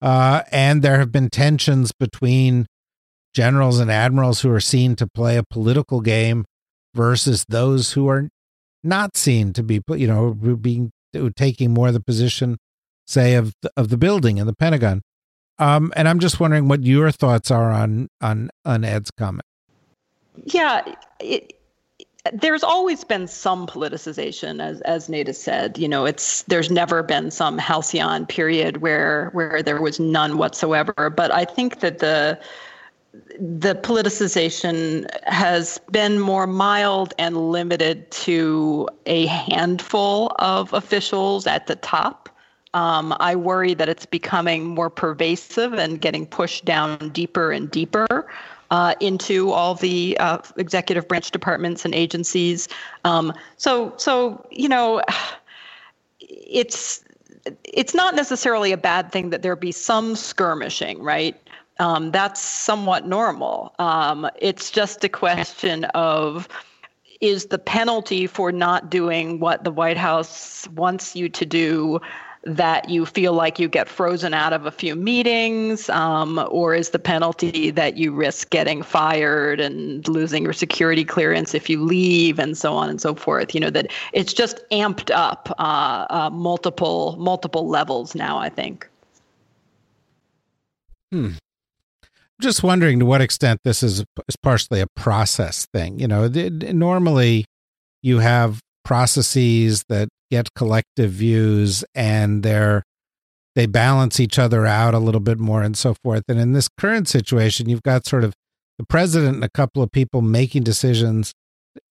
[0.00, 2.66] Uh, and there have been tensions between
[3.34, 6.44] generals and admirals who are seen to play a political game
[6.94, 8.28] versus those who are
[8.84, 10.90] not seen to be, you know, being
[11.36, 12.58] taking more of the position,
[13.12, 15.02] say, of the, of the building and the Pentagon.
[15.58, 19.44] Um, and I'm just wondering what your thoughts are on on on Ed's comment.
[20.44, 20.82] Yeah,
[21.20, 21.52] it,
[22.32, 25.76] there's always been some politicization, as as Nate said.
[25.78, 31.10] You know, it's there's never been some halcyon period where where there was none whatsoever.
[31.10, 32.38] But I think that the
[33.38, 41.76] the politicization has been more mild and limited to a handful of officials at the
[41.76, 42.28] top.
[42.74, 48.26] Um, I worry that it's becoming more pervasive and getting pushed down deeper and deeper
[48.70, 52.68] uh, into all the uh, executive branch departments and agencies.
[53.04, 55.02] Um, so, so you know,
[56.20, 57.04] it's
[57.64, 61.38] it's not necessarily a bad thing that there be some skirmishing, right?
[61.78, 63.74] Um, that's somewhat normal.
[63.78, 66.48] Um, it's just a question of
[67.20, 72.00] is the penalty for not doing what the White House wants you to do
[72.44, 76.90] that you feel like you get frozen out of a few meetings, um, or is
[76.90, 82.38] the penalty that you risk getting fired and losing your security clearance if you leave,
[82.38, 83.54] and so on and so forth?
[83.54, 88.38] You know that it's just amped up uh, uh, multiple multiple levels now.
[88.38, 88.88] I think.
[91.12, 91.32] Hmm.
[92.40, 96.00] Just wondering to what extent this is, is partially a process thing.
[96.00, 97.44] You know, normally
[98.02, 102.82] you have processes that get collective views and they're
[103.54, 106.22] they balance each other out a little bit more and so forth.
[106.26, 108.32] And in this current situation, you've got sort of
[108.78, 111.34] the president and a couple of people making decisions,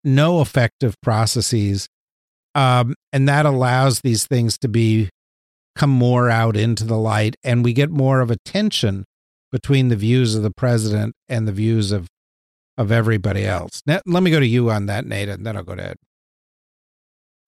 [0.04, 1.88] no effective processes.
[2.56, 5.10] Um, and that allows these things to be
[5.76, 9.06] come more out into the light and we get more of a tension
[9.52, 12.08] between the views of the president and the views of
[12.76, 13.84] of everybody else.
[13.86, 15.98] Now, let me go to you on that, Nate, and then I'll go to Ed.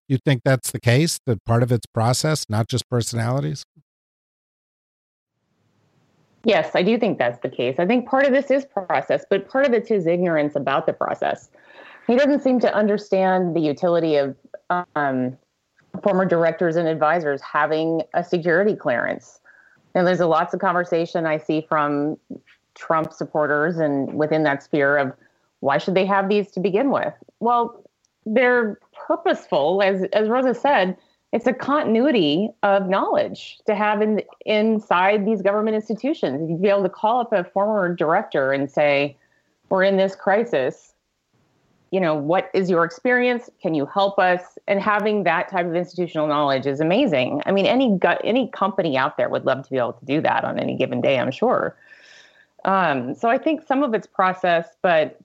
[0.08, 1.20] You think that's the case?
[1.26, 3.66] That part of it's process, not just personalities?
[6.46, 7.76] Yes, I do think that's the case.
[7.80, 10.94] I think part of this is process, but part of it's his ignorance about the
[10.94, 11.50] process.
[12.06, 14.36] He doesn't seem to understand the utility of
[14.96, 15.38] um,
[16.02, 19.39] former directors and advisors having a security clearance.
[19.96, 22.18] And there's a lots of conversation I see from
[22.76, 25.13] Trump supporters and within that sphere of
[25.62, 27.13] why should they have these to begin with?
[27.39, 27.84] Well,
[28.26, 30.98] they're purposeful, as as Rosa said.
[31.32, 36.48] It's a continuity of knowledge to have in inside these government institutions.
[36.48, 39.18] You'd be able to call up a former director and say,
[39.70, 40.94] "We're in this crisis.
[41.89, 43.50] You know, what is your experience?
[43.62, 47.42] Can you help us?" And having that type of institutional knowledge is amazing.
[47.48, 50.22] I mean, any gut, any company out there would love to be able to do
[50.22, 51.18] that on any given day.
[51.18, 51.76] I'm sure.
[52.66, 55.20] Um, so I think some of it's process, but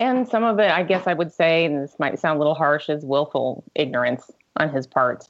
[0.00, 2.54] and some of it, I guess I would say, and this might sound a little
[2.54, 5.28] harsh, is willful ignorance on his part.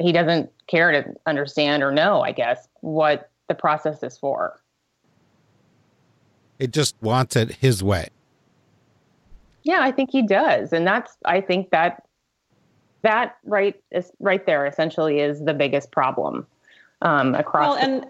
[0.00, 4.60] He doesn't care to understand or know, I guess, what the process is for.
[6.58, 8.08] It just wants it his way.
[9.62, 10.72] Yeah, I think he does.
[10.72, 12.02] And that's, I think that
[13.02, 16.46] that right is right there essentially is the biggest problem
[17.02, 17.76] um, across.
[17.76, 18.06] Well, and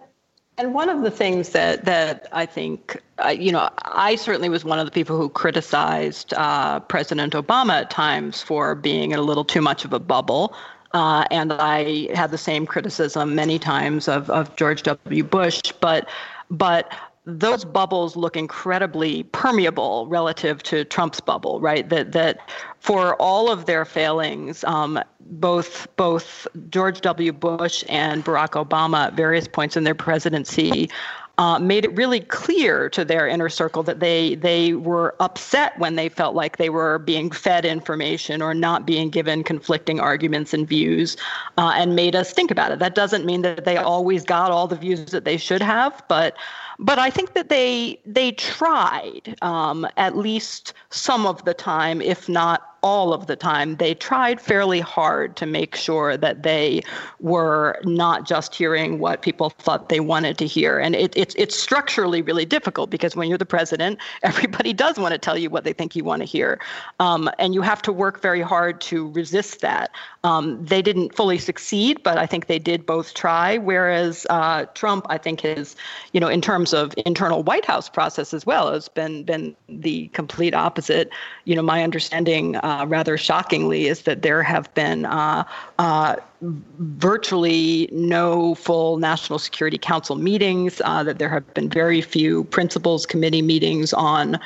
[0.58, 4.64] and one of the things that that I think, uh, you know, I certainly was
[4.64, 9.22] one of the people who criticized uh, President Obama at times for being in a
[9.22, 10.54] little too much of a bubble.
[10.92, 15.24] Uh, and I had the same criticism many times of, of George W.
[15.24, 16.08] Bush, but
[16.50, 16.90] but
[17.26, 21.88] those bubbles look incredibly permeable relative to Trump's bubble, right?
[21.88, 22.38] That that
[22.78, 27.32] for all of their failings, um, both both George W.
[27.32, 30.88] Bush and Barack Obama at various points in their presidency
[31.38, 35.96] uh, made it really clear to their inner circle that they they were upset when
[35.96, 40.66] they felt like they were being fed information or not being given conflicting arguments and
[40.66, 41.16] views,
[41.58, 42.78] uh, and made us think about it.
[42.78, 46.36] That doesn't mean that they always got all the views that they should have, but
[46.78, 52.28] but I think that they they tried um, at least some of the time, if
[52.28, 56.80] not all of the time, they tried fairly hard to make sure that they
[57.18, 60.78] were not just hearing what people thought they wanted to hear.
[60.78, 65.10] And it, it's it's structurally really difficult because when you're the president, everybody does want
[65.14, 66.60] to tell you what they think you want to hear,
[67.00, 69.90] um, and you have to work very hard to resist that.
[70.22, 73.58] Um, they didn't fully succeed, but I think they did both try.
[73.58, 75.74] Whereas uh, Trump, I think, has,
[76.12, 80.06] you know, in terms of internal White House process as well, has been been the
[80.08, 81.10] complete opposite.
[81.46, 82.54] You know, my understanding.
[82.56, 85.44] Uh, uh, rather shockingly, is that there have been uh,
[85.78, 92.44] uh, virtually no full National Security Council meetings, uh, that there have been very few
[92.44, 94.38] principals committee meetings on.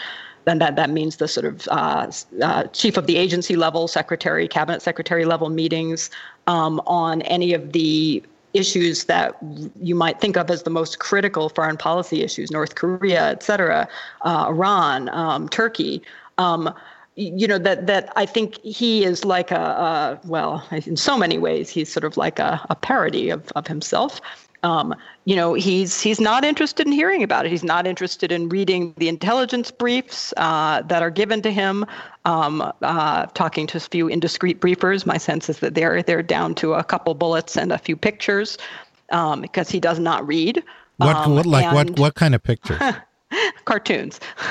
[0.46, 2.10] And that, that means the sort of uh,
[2.72, 6.10] chief of the agency level, secretary, cabinet secretary level meetings
[6.46, 9.36] um, on any of the issues that
[9.80, 13.88] you might think of as the most critical foreign policy issues, North Korea, et cetera,
[14.22, 16.02] uh, Iran, um, Turkey.
[16.38, 16.74] Um,
[17.20, 21.38] you know that that I think he is like a, a, well in so many
[21.38, 24.20] ways he's sort of like a, a parody of of himself.
[24.62, 27.50] Um, you know he's he's not interested in hearing about it.
[27.50, 31.86] He's not interested in reading the intelligence briefs uh, that are given to him.
[32.24, 36.54] Um, uh, talking to a few indiscreet briefers, my sense is that they're they're down
[36.56, 38.58] to a couple bullets and a few pictures
[39.10, 40.62] um, because he does not read.
[40.96, 42.80] What, what like and, what what kind of pictures?
[43.64, 44.20] cartoons.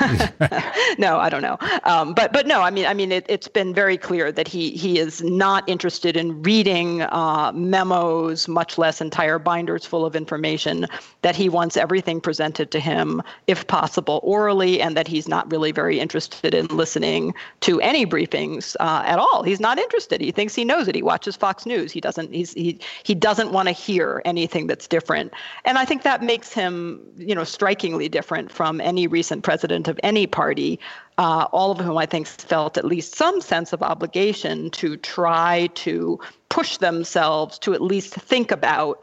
[0.98, 1.58] no, I don't know.
[1.84, 4.70] Um, but but no, I mean I mean it, has been very clear that he
[4.70, 10.86] he is not interested in reading uh, memos, much less entire binders full of information.
[11.22, 15.72] That he wants everything presented to him, if possible, orally, and that he's not really
[15.72, 19.42] very interested in listening to any briefings uh, at all.
[19.42, 20.20] He's not interested.
[20.20, 20.94] He thinks he knows it.
[20.94, 21.92] He watches Fox News.
[21.92, 22.32] He doesn't.
[22.32, 25.32] He's he he doesn't want to hear anything that's different.
[25.64, 29.88] And I think that makes him you know strikingly different from from any recent president
[29.88, 30.78] of any party,
[31.18, 35.68] uh, all of whom I think felt at least some sense of obligation to try
[35.74, 39.00] to push themselves to at least think about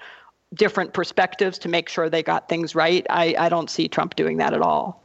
[0.54, 3.06] different perspectives to make sure they got things right.
[3.10, 5.04] I, I don't see Trump doing that at all.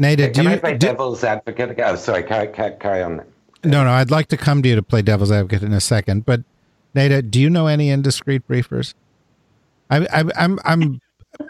[0.00, 1.78] Neda, can do I you, play do, devil's advocate?
[1.78, 3.22] Oh, sorry, carry, carry on.
[3.62, 6.26] No, no, I'd like to come to you to play devil's advocate in a second.
[6.26, 6.42] But
[6.96, 8.94] Neda, do you know any indiscreet briefers?
[9.88, 11.00] I, I, I'm, I'm,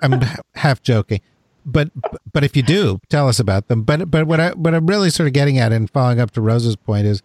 [0.03, 0.21] I'm
[0.55, 1.23] half joking
[1.65, 1.91] but
[2.33, 3.83] but if you do, tell us about them.
[3.83, 6.41] But but what I what I'm really sort of getting at and following up to
[6.41, 7.23] Rose's point is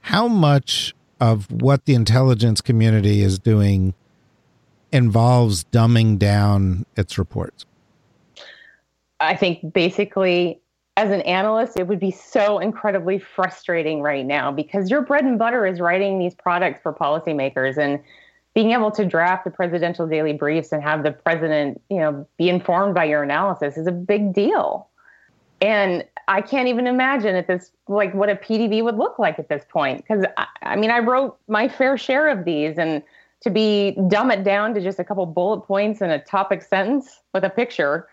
[0.00, 3.94] how much of what the intelligence community is doing
[4.92, 7.66] involves dumbing down its reports.
[9.20, 10.60] I think basically
[10.96, 15.38] as an analyst, it would be so incredibly frustrating right now because your bread and
[15.38, 18.00] butter is writing these products for policymakers and
[18.58, 22.48] being able to draft the presidential daily briefs and have the president, you know, be
[22.48, 24.88] informed by your analysis is a big deal.
[25.60, 29.48] And I can't even imagine at this like what a PDB would look like at
[29.48, 29.98] this point.
[29.98, 33.00] Because I, I, mean I wrote my fair share of these and
[33.42, 37.20] to be dumb it down to just a couple bullet points and a topic sentence
[37.32, 38.08] with a picture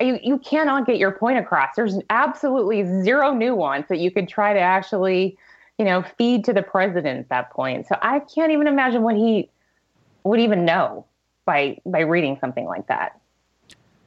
[0.00, 1.76] you, you cannot get your point across.
[1.76, 5.38] There's absolutely zero nuance that you could try to actually
[5.78, 7.86] you know feed to the president at that point.
[7.86, 9.48] So I can't even imagine what he
[10.26, 11.06] would even know
[11.44, 13.20] by by reading something like that.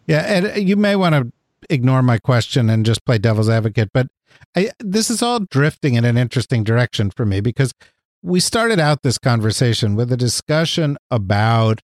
[0.06, 1.32] Yeah, and you may want to
[1.70, 4.08] ignore my question and just play devil's advocate, but
[4.56, 7.74] I, this is all drifting in an interesting direction for me because
[8.22, 11.80] we started out this conversation with a discussion about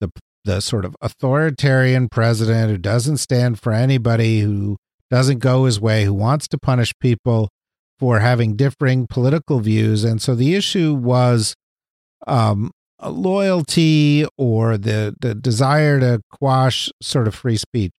[0.00, 0.10] the
[0.44, 4.76] the sort of authoritarian president who doesn't stand for anybody who
[5.10, 7.48] doesn't go his way who wants to punish people
[7.98, 11.54] for having differing political views and so the issue was
[12.26, 12.72] um,
[13.10, 17.92] loyalty or the the desire to quash sort of free speech.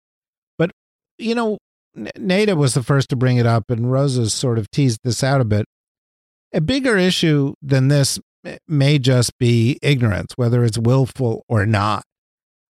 [0.58, 0.72] But
[1.18, 1.58] you know,
[1.98, 5.42] Neda was the first to bring it up, and Rosa's sort of teased this out
[5.42, 5.66] a bit.
[6.54, 8.20] A bigger issue than this
[8.68, 12.04] may just be ignorance, whether it's willful or not.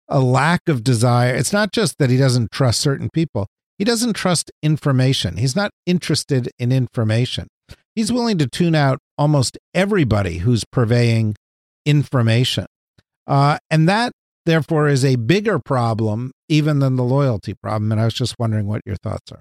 [0.09, 1.35] A lack of desire.
[1.35, 3.47] It's not just that he doesn't trust certain people,
[3.79, 5.39] he doesn't trust information.
[5.39, 7.49] He's not interested in information.
[7.95, 11.35] He's willing to tune out almost everybody who's purveying
[11.85, 12.67] information.
[13.27, 14.13] Uh, and that,
[14.47, 17.93] therefore, is a bigger problem even than the loyalty problem.
[17.93, 19.41] And I was just wondering what your thoughts are.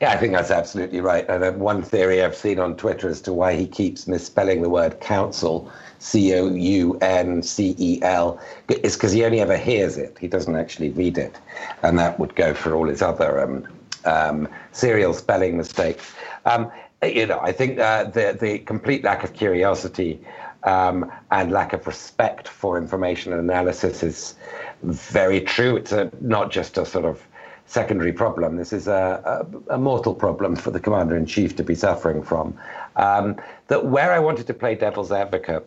[0.00, 1.28] Yeah, I think that's absolutely right.
[1.28, 4.98] And one theory I've seen on Twitter as to why he keeps misspelling the word
[5.00, 10.16] council, C O U N C E L, is because he only ever hears it.
[10.18, 11.36] He doesn't actually read it.
[11.82, 13.68] And that would go for all his other um,
[14.06, 16.14] um, serial spelling mistakes.
[16.46, 16.72] Um,
[17.02, 20.18] you know, I think uh, the, the complete lack of curiosity
[20.64, 24.34] um, and lack of respect for information and analysis is
[24.82, 25.76] very true.
[25.76, 27.22] It's a, not just a sort of
[27.66, 28.56] secondary problem.
[28.56, 32.22] This is a, a, a mortal problem for the commander in chief to be suffering
[32.22, 32.56] from.
[32.96, 33.36] Um,
[33.68, 35.66] that where I wanted to play devil's advocate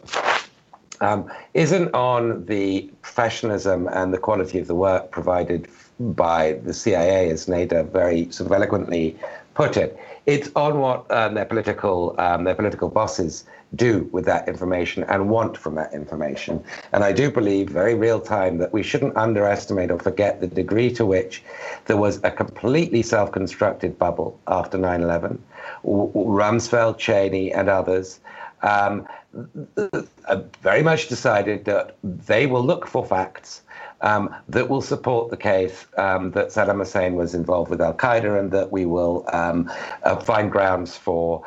[1.01, 5.67] um, isn't on the professionalism and the quality of the work provided
[5.99, 9.17] by the CIA, as Neda very sort of eloquently
[9.53, 9.97] put it.
[10.25, 13.45] It's on what um, their political um, their political bosses
[13.75, 16.63] do with that information and want from that information.
[16.91, 20.91] And I do believe, very real time, that we shouldn't underestimate or forget the degree
[20.93, 21.43] to which
[21.85, 25.43] there was a completely self constructed bubble after 9 11.
[25.83, 28.19] Rumsfeld, Cheney, and others.
[28.61, 29.07] Um,
[30.61, 33.63] very much decided that they will look for facts
[34.03, 38.37] um, that will support the case um, that Saddam Hussein was involved with Al Qaeda
[38.39, 39.71] and that we will um,
[40.03, 41.43] uh, find grounds for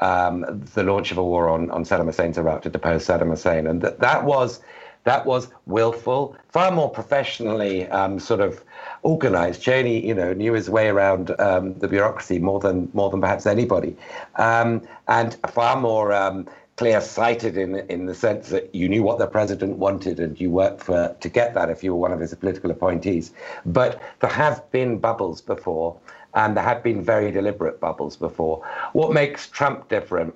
[0.00, 3.66] um, the launch of a war on, on Saddam Hussein's Iraq to depose Saddam Hussein.
[3.66, 4.60] And that, that was
[5.04, 8.62] that was willful, far more professionally um, sort of
[9.02, 9.62] organized.
[9.62, 13.46] Cheney, you know, knew his way around um, the bureaucracy more than more than perhaps
[13.46, 13.96] anybody,
[14.36, 16.46] um, and far more um,
[16.76, 20.82] clear-sighted in in the sense that you knew what the president wanted and you worked
[20.82, 23.32] for to get that if you were one of his political appointees.
[23.64, 25.98] But there have been bubbles before
[26.34, 28.66] and there have been very deliberate bubbles before.
[28.92, 30.34] What makes Trump different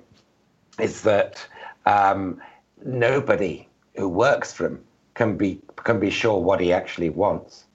[0.79, 1.45] is that
[1.85, 2.41] um,
[2.83, 4.83] nobody who works for him
[5.13, 7.65] can be can be sure what he actually wants.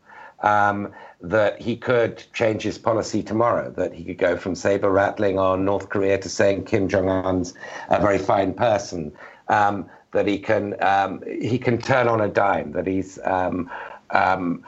[0.40, 0.92] Um,
[1.22, 3.70] that he could change his policy tomorrow.
[3.70, 7.54] That he could go from saber rattling on North Korea to saying Kim Jong Un's
[7.88, 9.12] a very fine person.
[9.48, 12.72] Um, that he can um, he can turn on a dime.
[12.72, 13.70] That he's um,
[14.10, 14.64] um,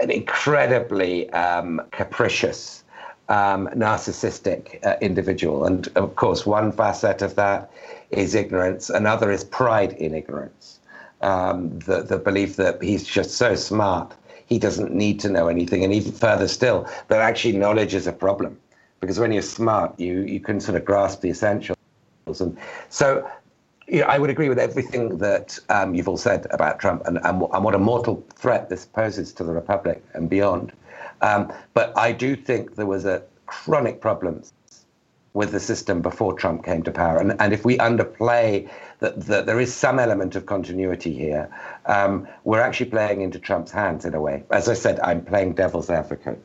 [0.00, 2.83] an incredibly um, capricious
[3.28, 5.64] um, narcissistic uh, individual.
[5.64, 7.70] And of course, one facet of that
[8.10, 10.78] is ignorance, another is pride in ignorance.
[11.22, 14.14] Um, the, the belief that he's just so smart,
[14.46, 15.84] he doesn't need to know anything.
[15.84, 18.58] And even further still, that actually knowledge is a problem.
[19.00, 21.76] Because when you're smart, you, you can sort of grasp the essentials.
[22.26, 22.56] And
[22.90, 23.28] so
[23.86, 27.18] you know, I would agree with everything that um, you've all said about Trump and,
[27.18, 30.72] and, and what a mortal threat this poses to the Republic and beyond.
[31.20, 34.52] Um, but I do think there was a chronic problems
[35.34, 37.18] with the system before Trump came to power.
[37.18, 41.50] And, and if we underplay that, that there is some element of continuity here,
[41.86, 44.44] um, we're actually playing into Trump's hands in a way.
[44.50, 46.40] As I said, I'm playing devil's advocate.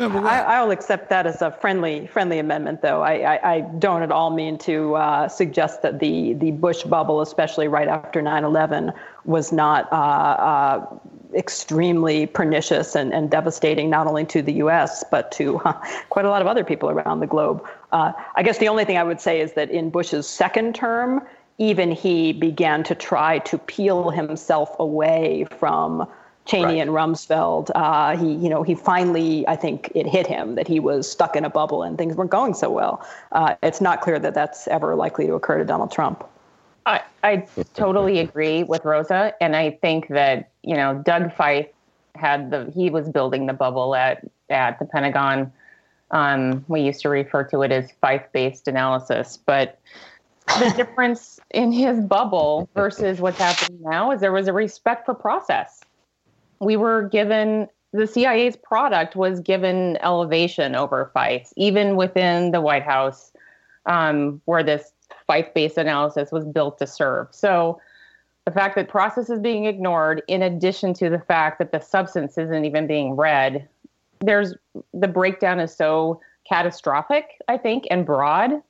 [0.00, 3.02] I, will accept that as a friendly friendly amendment, though.
[3.02, 7.20] I, I, I don't at all mean to uh, suggest that the, the Bush bubble,
[7.20, 8.92] especially right after 9 11,
[9.24, 10.98] was not uh, uh,
[11.34, 15.58] extremely pernicious and, and devastating, not only to the US, but to
[16.10, 17.66] quite a lot of other people around the globe.
[17.92, 21.22] Uh, I guess the only thing I would say is that in Bush's second term,
[21.58, 26.08] even he began to try to peel himself away from
[26.46, 26.78] Cheney right.
[26.78, 30.80] and Rumsfeld, uh, he, you know, he finally, I think it hit him that he
[30.80, 33.06] was stuck in a bubble and things weren't going so well.
[33.32, 36.26] Uh, it's not clear that that's ever likely to occur to Donald Trump.
[36.90, 37.36] I, I
[37.74, 41.68] totally agree with Rosa, and I think that you know Doug Feith
[42.14, 45.52] had the he was building the bubble at at the Pentagon.
[46.10, 49.78] Um, we used to refer to it as Feith-based analysis, but
[50.58, 55.14] the difference in his bubble versus what's happening now is there was a respect for
[55.14, 55.80] process
[56.60, 62.84] we were given the CIA's product was given elevation over Feith, even within the White
[62.84, 63.32] House,
[63.86, 64.92] um, where this
[65.28, 67.28] Feith-based analysis was built to serve.
[67.30, 67.80] So
[68.44, 72.38] the fact that process is being ignored, in addition to the fact that the substance
[72.38, 73.68] isn't even being read,
[74.20, 74.54] there's
[74.92, 78.62] the breakdown is so catastrophic, I think, and broad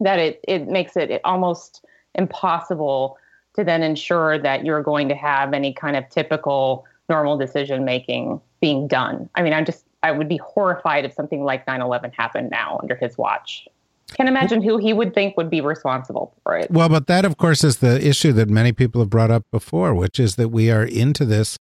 [0.00, 3.16] that it it makes it almost impossible
[3.54, 8.40] to then ensure that you're going to have any kind of typical normal decision making
[8.60, 9.28] being done.
[9.34, 12.94] I mean, I'm just I would be horrified if something like 9/11 happened now under
[12.96, 13.66] his watch.
[14.14, 16.70] Can imagine who he would think would be responsible for it.
[16.70, 19.94] Well, but that, of course, is the issue that many people have brought up before,
[19.94, 21.58] which is that we are into this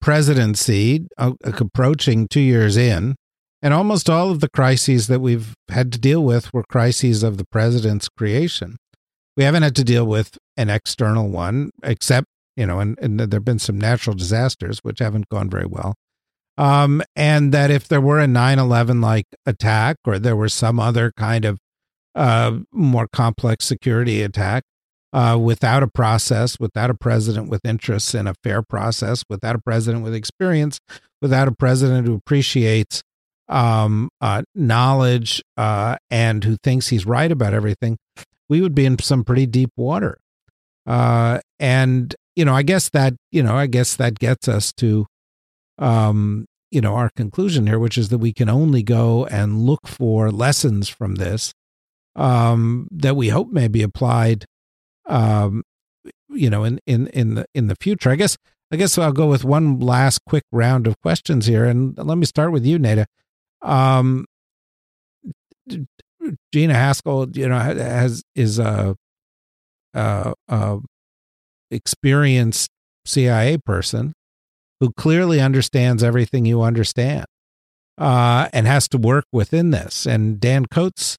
[0.00, 3.16] presidency uh, approaching two years in,
[3.62, 7.36] and almost all of the crises that we've had to deal with were crises of
[7.36, 8.76] the president's creation.
[9.36, 12.26] We haven't had to deal with an external one, except,
[12.56, 15.94] you know, and, and there have been some natural disasters, which haven't gone very well.
[16.56, 20.78] Um, and that if there were a 9 11 like attack or there were some
[20.78, 21.58] other kind of
[22.14, 24.64] uh, more complex security attack,
[25.12, 29.60] uh, without a process, without a president with interests in a fair process, without a
[29.60, 30.78] president with experience,
[31.20, 33.02] without a president who appreciates
[33.48, 37.98] um, uh, knowledge uh, and who thinks he's right about everything,
[38.48, 40.18] we would be in some pretty deep water.
[40.86, 45.06] Uh, and you know, I guess that you know, I guess that gets us to,
[45.78, 49.86] um, you know, our conclusion here, which is that we can only go and look
[49.86, 51.52] for lessons from this
[52.16, 54.46] um, that we hope may be applied
[55.06, 55.62] um,
[56.30, 58.10] you know, in in in the in the future.
[58.10, 58.36] I guess
[58.70, 62.24] I guess I'll go with one last quick round of questions here, and let me
[62.24, 63.06] start with you, Neda.
[63.62, 64.26] Um,
[66.52, 68.96] Gina Haspel, you know, has is a,
[69.94, 70.78] a, a
[71.70, 72.70] experienced
[73.04, 74.14] CIA person
[74.78, 77.26] who clearly understands everything you understand,
[77.98, 80.06] uh, and has to work within this.
[80.06, 81.18] And Dan Coats,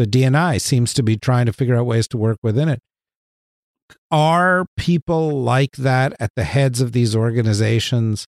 [0.00, 2.80] the DNI, seems to be trying to figure out ways to work within it.
[4.10, 8.26] Are people like that at the heads of these organizations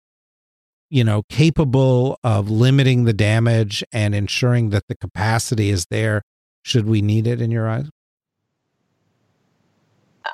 [0.90, 6.22] you know capable of limiting the damage and ensuring that the capacity is there?
[6.62, 7.88] Should we need it in your eyes?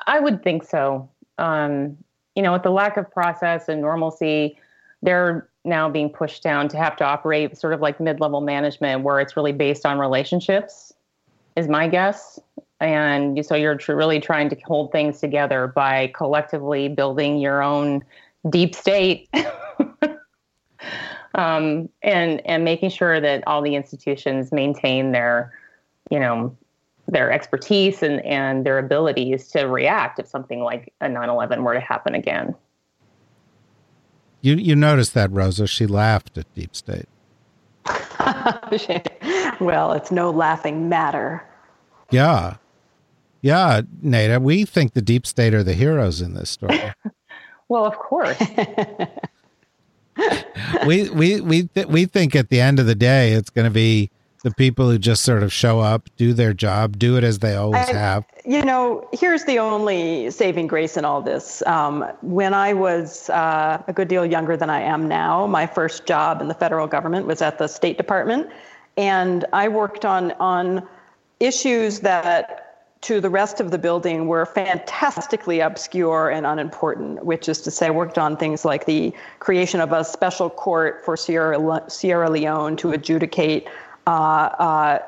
[0.05, 1.09] I would think so.
[1.37, 1.97] Um,
[2.35, 4.57] you know with the lack of process and normalcy
[5.01, 9.19] they're now being pushed down to have to operate sort of like mid-level management where
[9.19, 10.88] it's really based on relationships
[11.59, 12.39] is my guess.
[12.79, 18.03] And so you're tr- really trying to hold things together by collectively building your own
[18.49, 19.29] deep state.
[21.35, 25.53] Um, and and making sure that all the institutions maintain their
[26.09, 26.57] you know
[27.07, 31.79] their expertise and, and their abilities to react if something like a 9-11 were to
[31.79, 32.55] happen again.
[34.41, 35.67] You you noticed that rosa.
[35.67, 37.07] She laughed at deep state.
[39.59, 41.43] Well it's no laughing matter
[42.09, 42.55] yeah
[43.41, 46.93] yeah, Neda, we think the deep state are the heroes in this story.
[47.69, 48.37] well, of course.
[50.85, 53.71] we we we th- we think at the end of the day it's going to
[53.71, 54.11] be
[54.43, 57.55] the people who just sort of show up, do their job, do it as they
[57.55, 58.25] always I, have.
[58.45, 61.61] You know, here's the only saving grace in all this.
[61.65, 66.05] Um, when I was uh, a good deal younger than I am now, my first
[66.05, 68.49] job in the federal government was at the State Department,
[68.97, 70.87] and I worked on on
[71.39, 72.65] issues that
[73.01, 77.89] to the rest of the building were fantastically obscure and unimportant, which is to say,
[77.89, 82.75] worked on things like the creation of a special court for Sierra, Le- Sierra Leone
[82.77, 83.69] to adjudicate
[84.05, 84.99] uh, uh,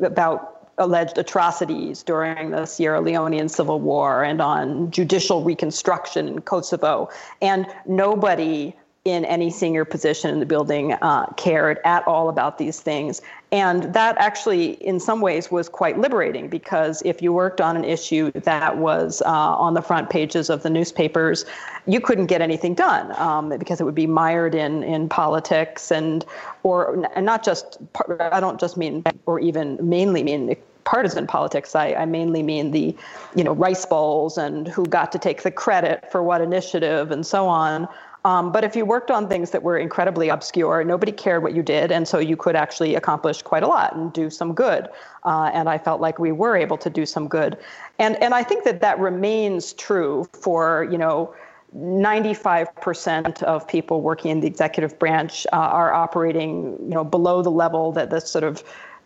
[0.00, 7.08] about alleged atrocities during the Sierra Leonean Civil War and on judicial reconstruction in Kosovo.
[7.40, 12.78] And nobody in any senior position in the building uh, cared at all about these
[12.80, 13.20] things.
[13.50, 17.84] And that actually, in some ways, was quite liberating because if you worked on an
[17.84, 21.44] issue that was uh, on the front pages of the newspapers,
[21.84, 26.24] you couldn't get anything done um, because it would be mired in in politics and
[26.62, 27.78] or and not just
[28.20, 31.74] I don't just mean or even mainly mean partisan politics.
[31.74, 32.96] I, I, mainly mean the,
[33.36, 37.24] you know, rice bowls and who got to take the credit for what initiative and
[37.24, 37.88] so on.
[38.24, 41.62] Um, but if you worked on things that were incredibly obscure, nobody cared what you
[41.62, 44.88] did, and so you could actually accomplish quite a lot and do some good.
[45.24, 47.58] Uh, and I felt like we were able to do some good,
[47.98, 51.34] and and I think that that remains true for you know.
[51.74, 57.50] 95% of people working in the executive branch uh, are operating, you know, below the
[57.50, 58.62] level that this sort of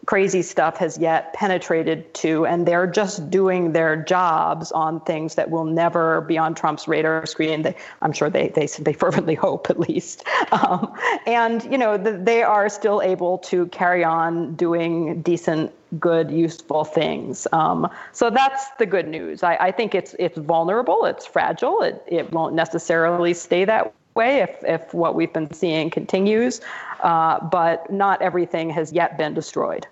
[0.07, 5.51] crazy stuff has yet penetrated to, and they're just doing their jobs on things that
[5.51, 7.63] will never be on Trump's radar screen.
[7.63, 10.25] They, I'm sure they, they, they fervently hope, at least.
[10.53, 10.93] Um,
[11.27, 16.85] and, you know, the, they are still able to carry on doing decent, good, useful
[16.85, 17.49] things.
[17.53, 19.43] Um, so that's the good news.
[19.43, 24.39] I, I think it's, it's vulnerable, it's fragile, it, it won't necessarily stay that way
[24.39, 26.61] if, if what we've been seeing continues,
[27.01, 29.87] uh, but not everything has yet been destroyed.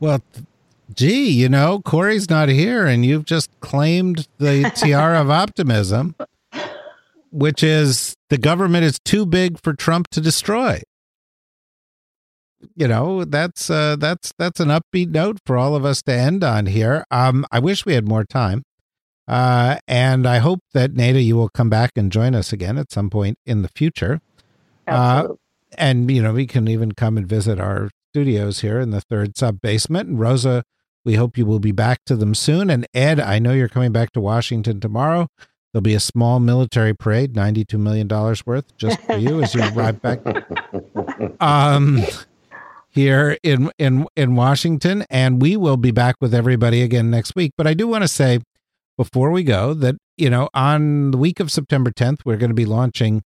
[0.00, 0.22] Well,
[0.94, 6.14] gee, you know, Corey's not here, and you've just claimed the tiara of optimism,
[7.30, 10.82] which is the government is too big for Trump to destroy.
[12.74, 16.42] you know, that's uh, that's that's an upbeat note for all of us to end
[16.44, 17.04] on here.
[17.10, 18.62] Um, I wish we had more time,
[19.28, 22.92] uh, and I hope that Neda, you will come back and join us again at
[22.92, 24.20] some point in the future.
[24.86, 25.36] Absolutely.
[25.36, 25.38] Uh,
[25.78, 29.36] and you know, we can even come and visit our studios here in the third
[29.36, 30.08] sub basement.
[30.08, 30.64] And Rosa,
[31.04, 32.70] we hope you will be back to them soon.
[32.70, 35.28] And Ed, I know you're coming back to Washington tomorrow.
[35.70, 40.00] There'll be a small military parade, $92 million worth, just for you as you arrive
[40.00, 40.20] back
[41.40, 42.02] um,
[42.88, 45.04] here in, in, in Washington.
[45.10, 47.52] And we will be back with everybody again next week.
[47.58, 48.40] But I do want to say
[48.96, 52.54] before we go that, you know, on the week of September 10th, we're going to
[52.54, 53.20] be launching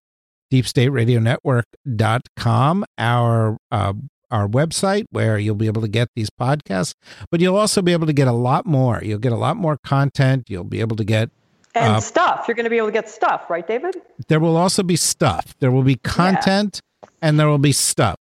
[0.53, 3.93] deepstateradionetwork.com, our uh,
[4.31, 6.95] our website where you'll be able to get these podcasts,
[7.31, 9.01] but you'll also be able to get a lot more.
[9.03, 10.49] You'll get a lot more content.
[10.49, 11.31] You'll be able to get
[11.75, 12.47] and uh, stuff.
[12.49, 13.97] You're going to be able to get stuff, right, David?
[14.29, 15.55] There will also be stuff.
[15.61, 17.09] There will be content yeah.
[17.23, 18.17] and there will be stuff.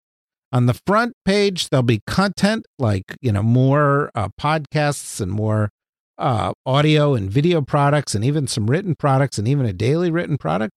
[0.51, 5.69] On the front page, there'll be content like, you know, more uh, podcasts and more
[6.17, 10.37] uh, audio and video products and even some written products and even a daily written
[10.37, 10.73] product.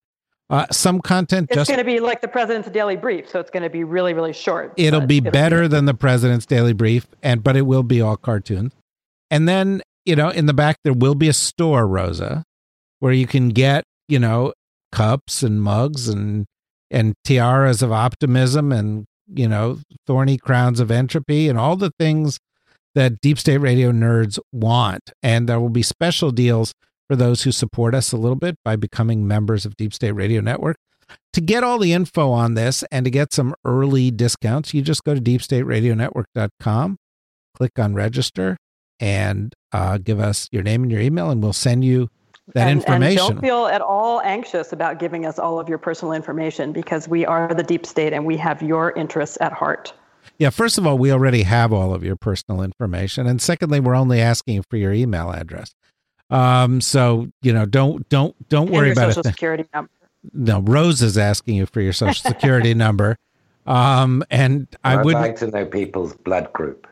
[0.53, 3.49] Uh, some content it's just going to be like the president's daily brief, so it's
[3.49, 4.75] going to be really, really short.
[4.77, 8.03] It'll be it'll better be than the president's daily brief, and but it will be
[8.03, 8.73] all cartoons.
[9.31, 12.45] And then you know, in the back there will be a store, Rosa,
[12.99, 14.53] where you can get you know
[14.93, 16.45] cups and mugs and
[16.91, 22.39] and tiaras of optimism and you know thorny crowns of entropy and all the things
[22.95, 25.13] that deep state radio nerds want.
[25.23, 26.75] And there will be special deals
[27.13, 30.41] for those who support us a little bit by becoming members of Deep State Radio
[30.41, 30.79] Network.
[31.35, 35.05] To get all the info on this and to get some early discounts, you just
[35.05, 36.97] go to deepstateradionetwork.com,
[37.55, 38.57] click on register,
[38.99, 42.09] and uh, give us your name and your email, and we'll send you
[42.55, 43.23] that and, information.
[43.27, 47.09] And don't feel at all anxious about giving us all of your personal information because
[47.09, 49.93] we are the deep state and we have your interests at heart.
[50.39, 53.27] Yeah, first of all, we already have all of your personal information.
[53.27, 55.75] And secondly, we're only asking for your email address.
[56.33, 59.33] Um, so you know, don't don't don't and worry your about social it.
[59.33, 59.91] security number.
[60.33, 63.19] No, Rose is asking you for your social security number.
[63.67, 66.87] Um, and I would would like to know people's blood group.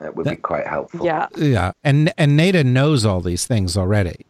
[0.00, 1.04] That would that, be quite helpful.
[1.04, 4.26] Yeah, yeah, and and Neda knows all these things already,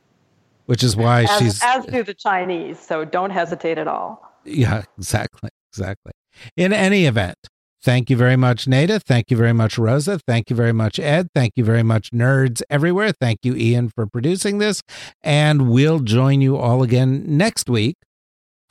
[0.66, 2.78] which is why as, she's as do the Chinese.
[2.78, 4.32] So don't hesitate at all.
[4.44, 6.12] Yeah, exactly, exactly.
[6.56, 7.38] In any event,
[7.86, 9.00] Thank you very much, Neda.
[9.00, 10.18] Thank you very much, Rosa.
[10.18, 11.28] Thank you very much, Ed.
[11.36, 13.12] Thank you very much, nerds everywhere.
[13.12, 14.82] Thank you, Ian, for producing this.
[15.22, 17.94] And we'll join you all again next week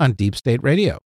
[0.01, 0.97] on Deep State Radio.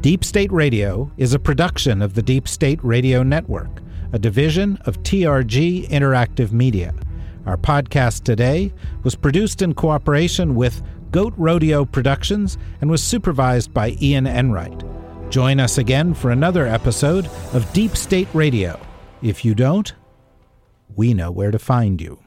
[0.00, 3.82] Deep State Radio is a production of the Deep State Radio Network,
[4.14, 6.94] a division of TRG Interactive Media.
[7.44, 13.90] Our podcast today was produced in cooperation with Goat Rodeo Productions and was supervised by
[14.00, 14.89] Ian Enright.
[15.30, 18.80] Join us again for another episode of Deep State Radio.
[19.22, 19.92] If you don't,
[20.96, 22.18] we know where to find you.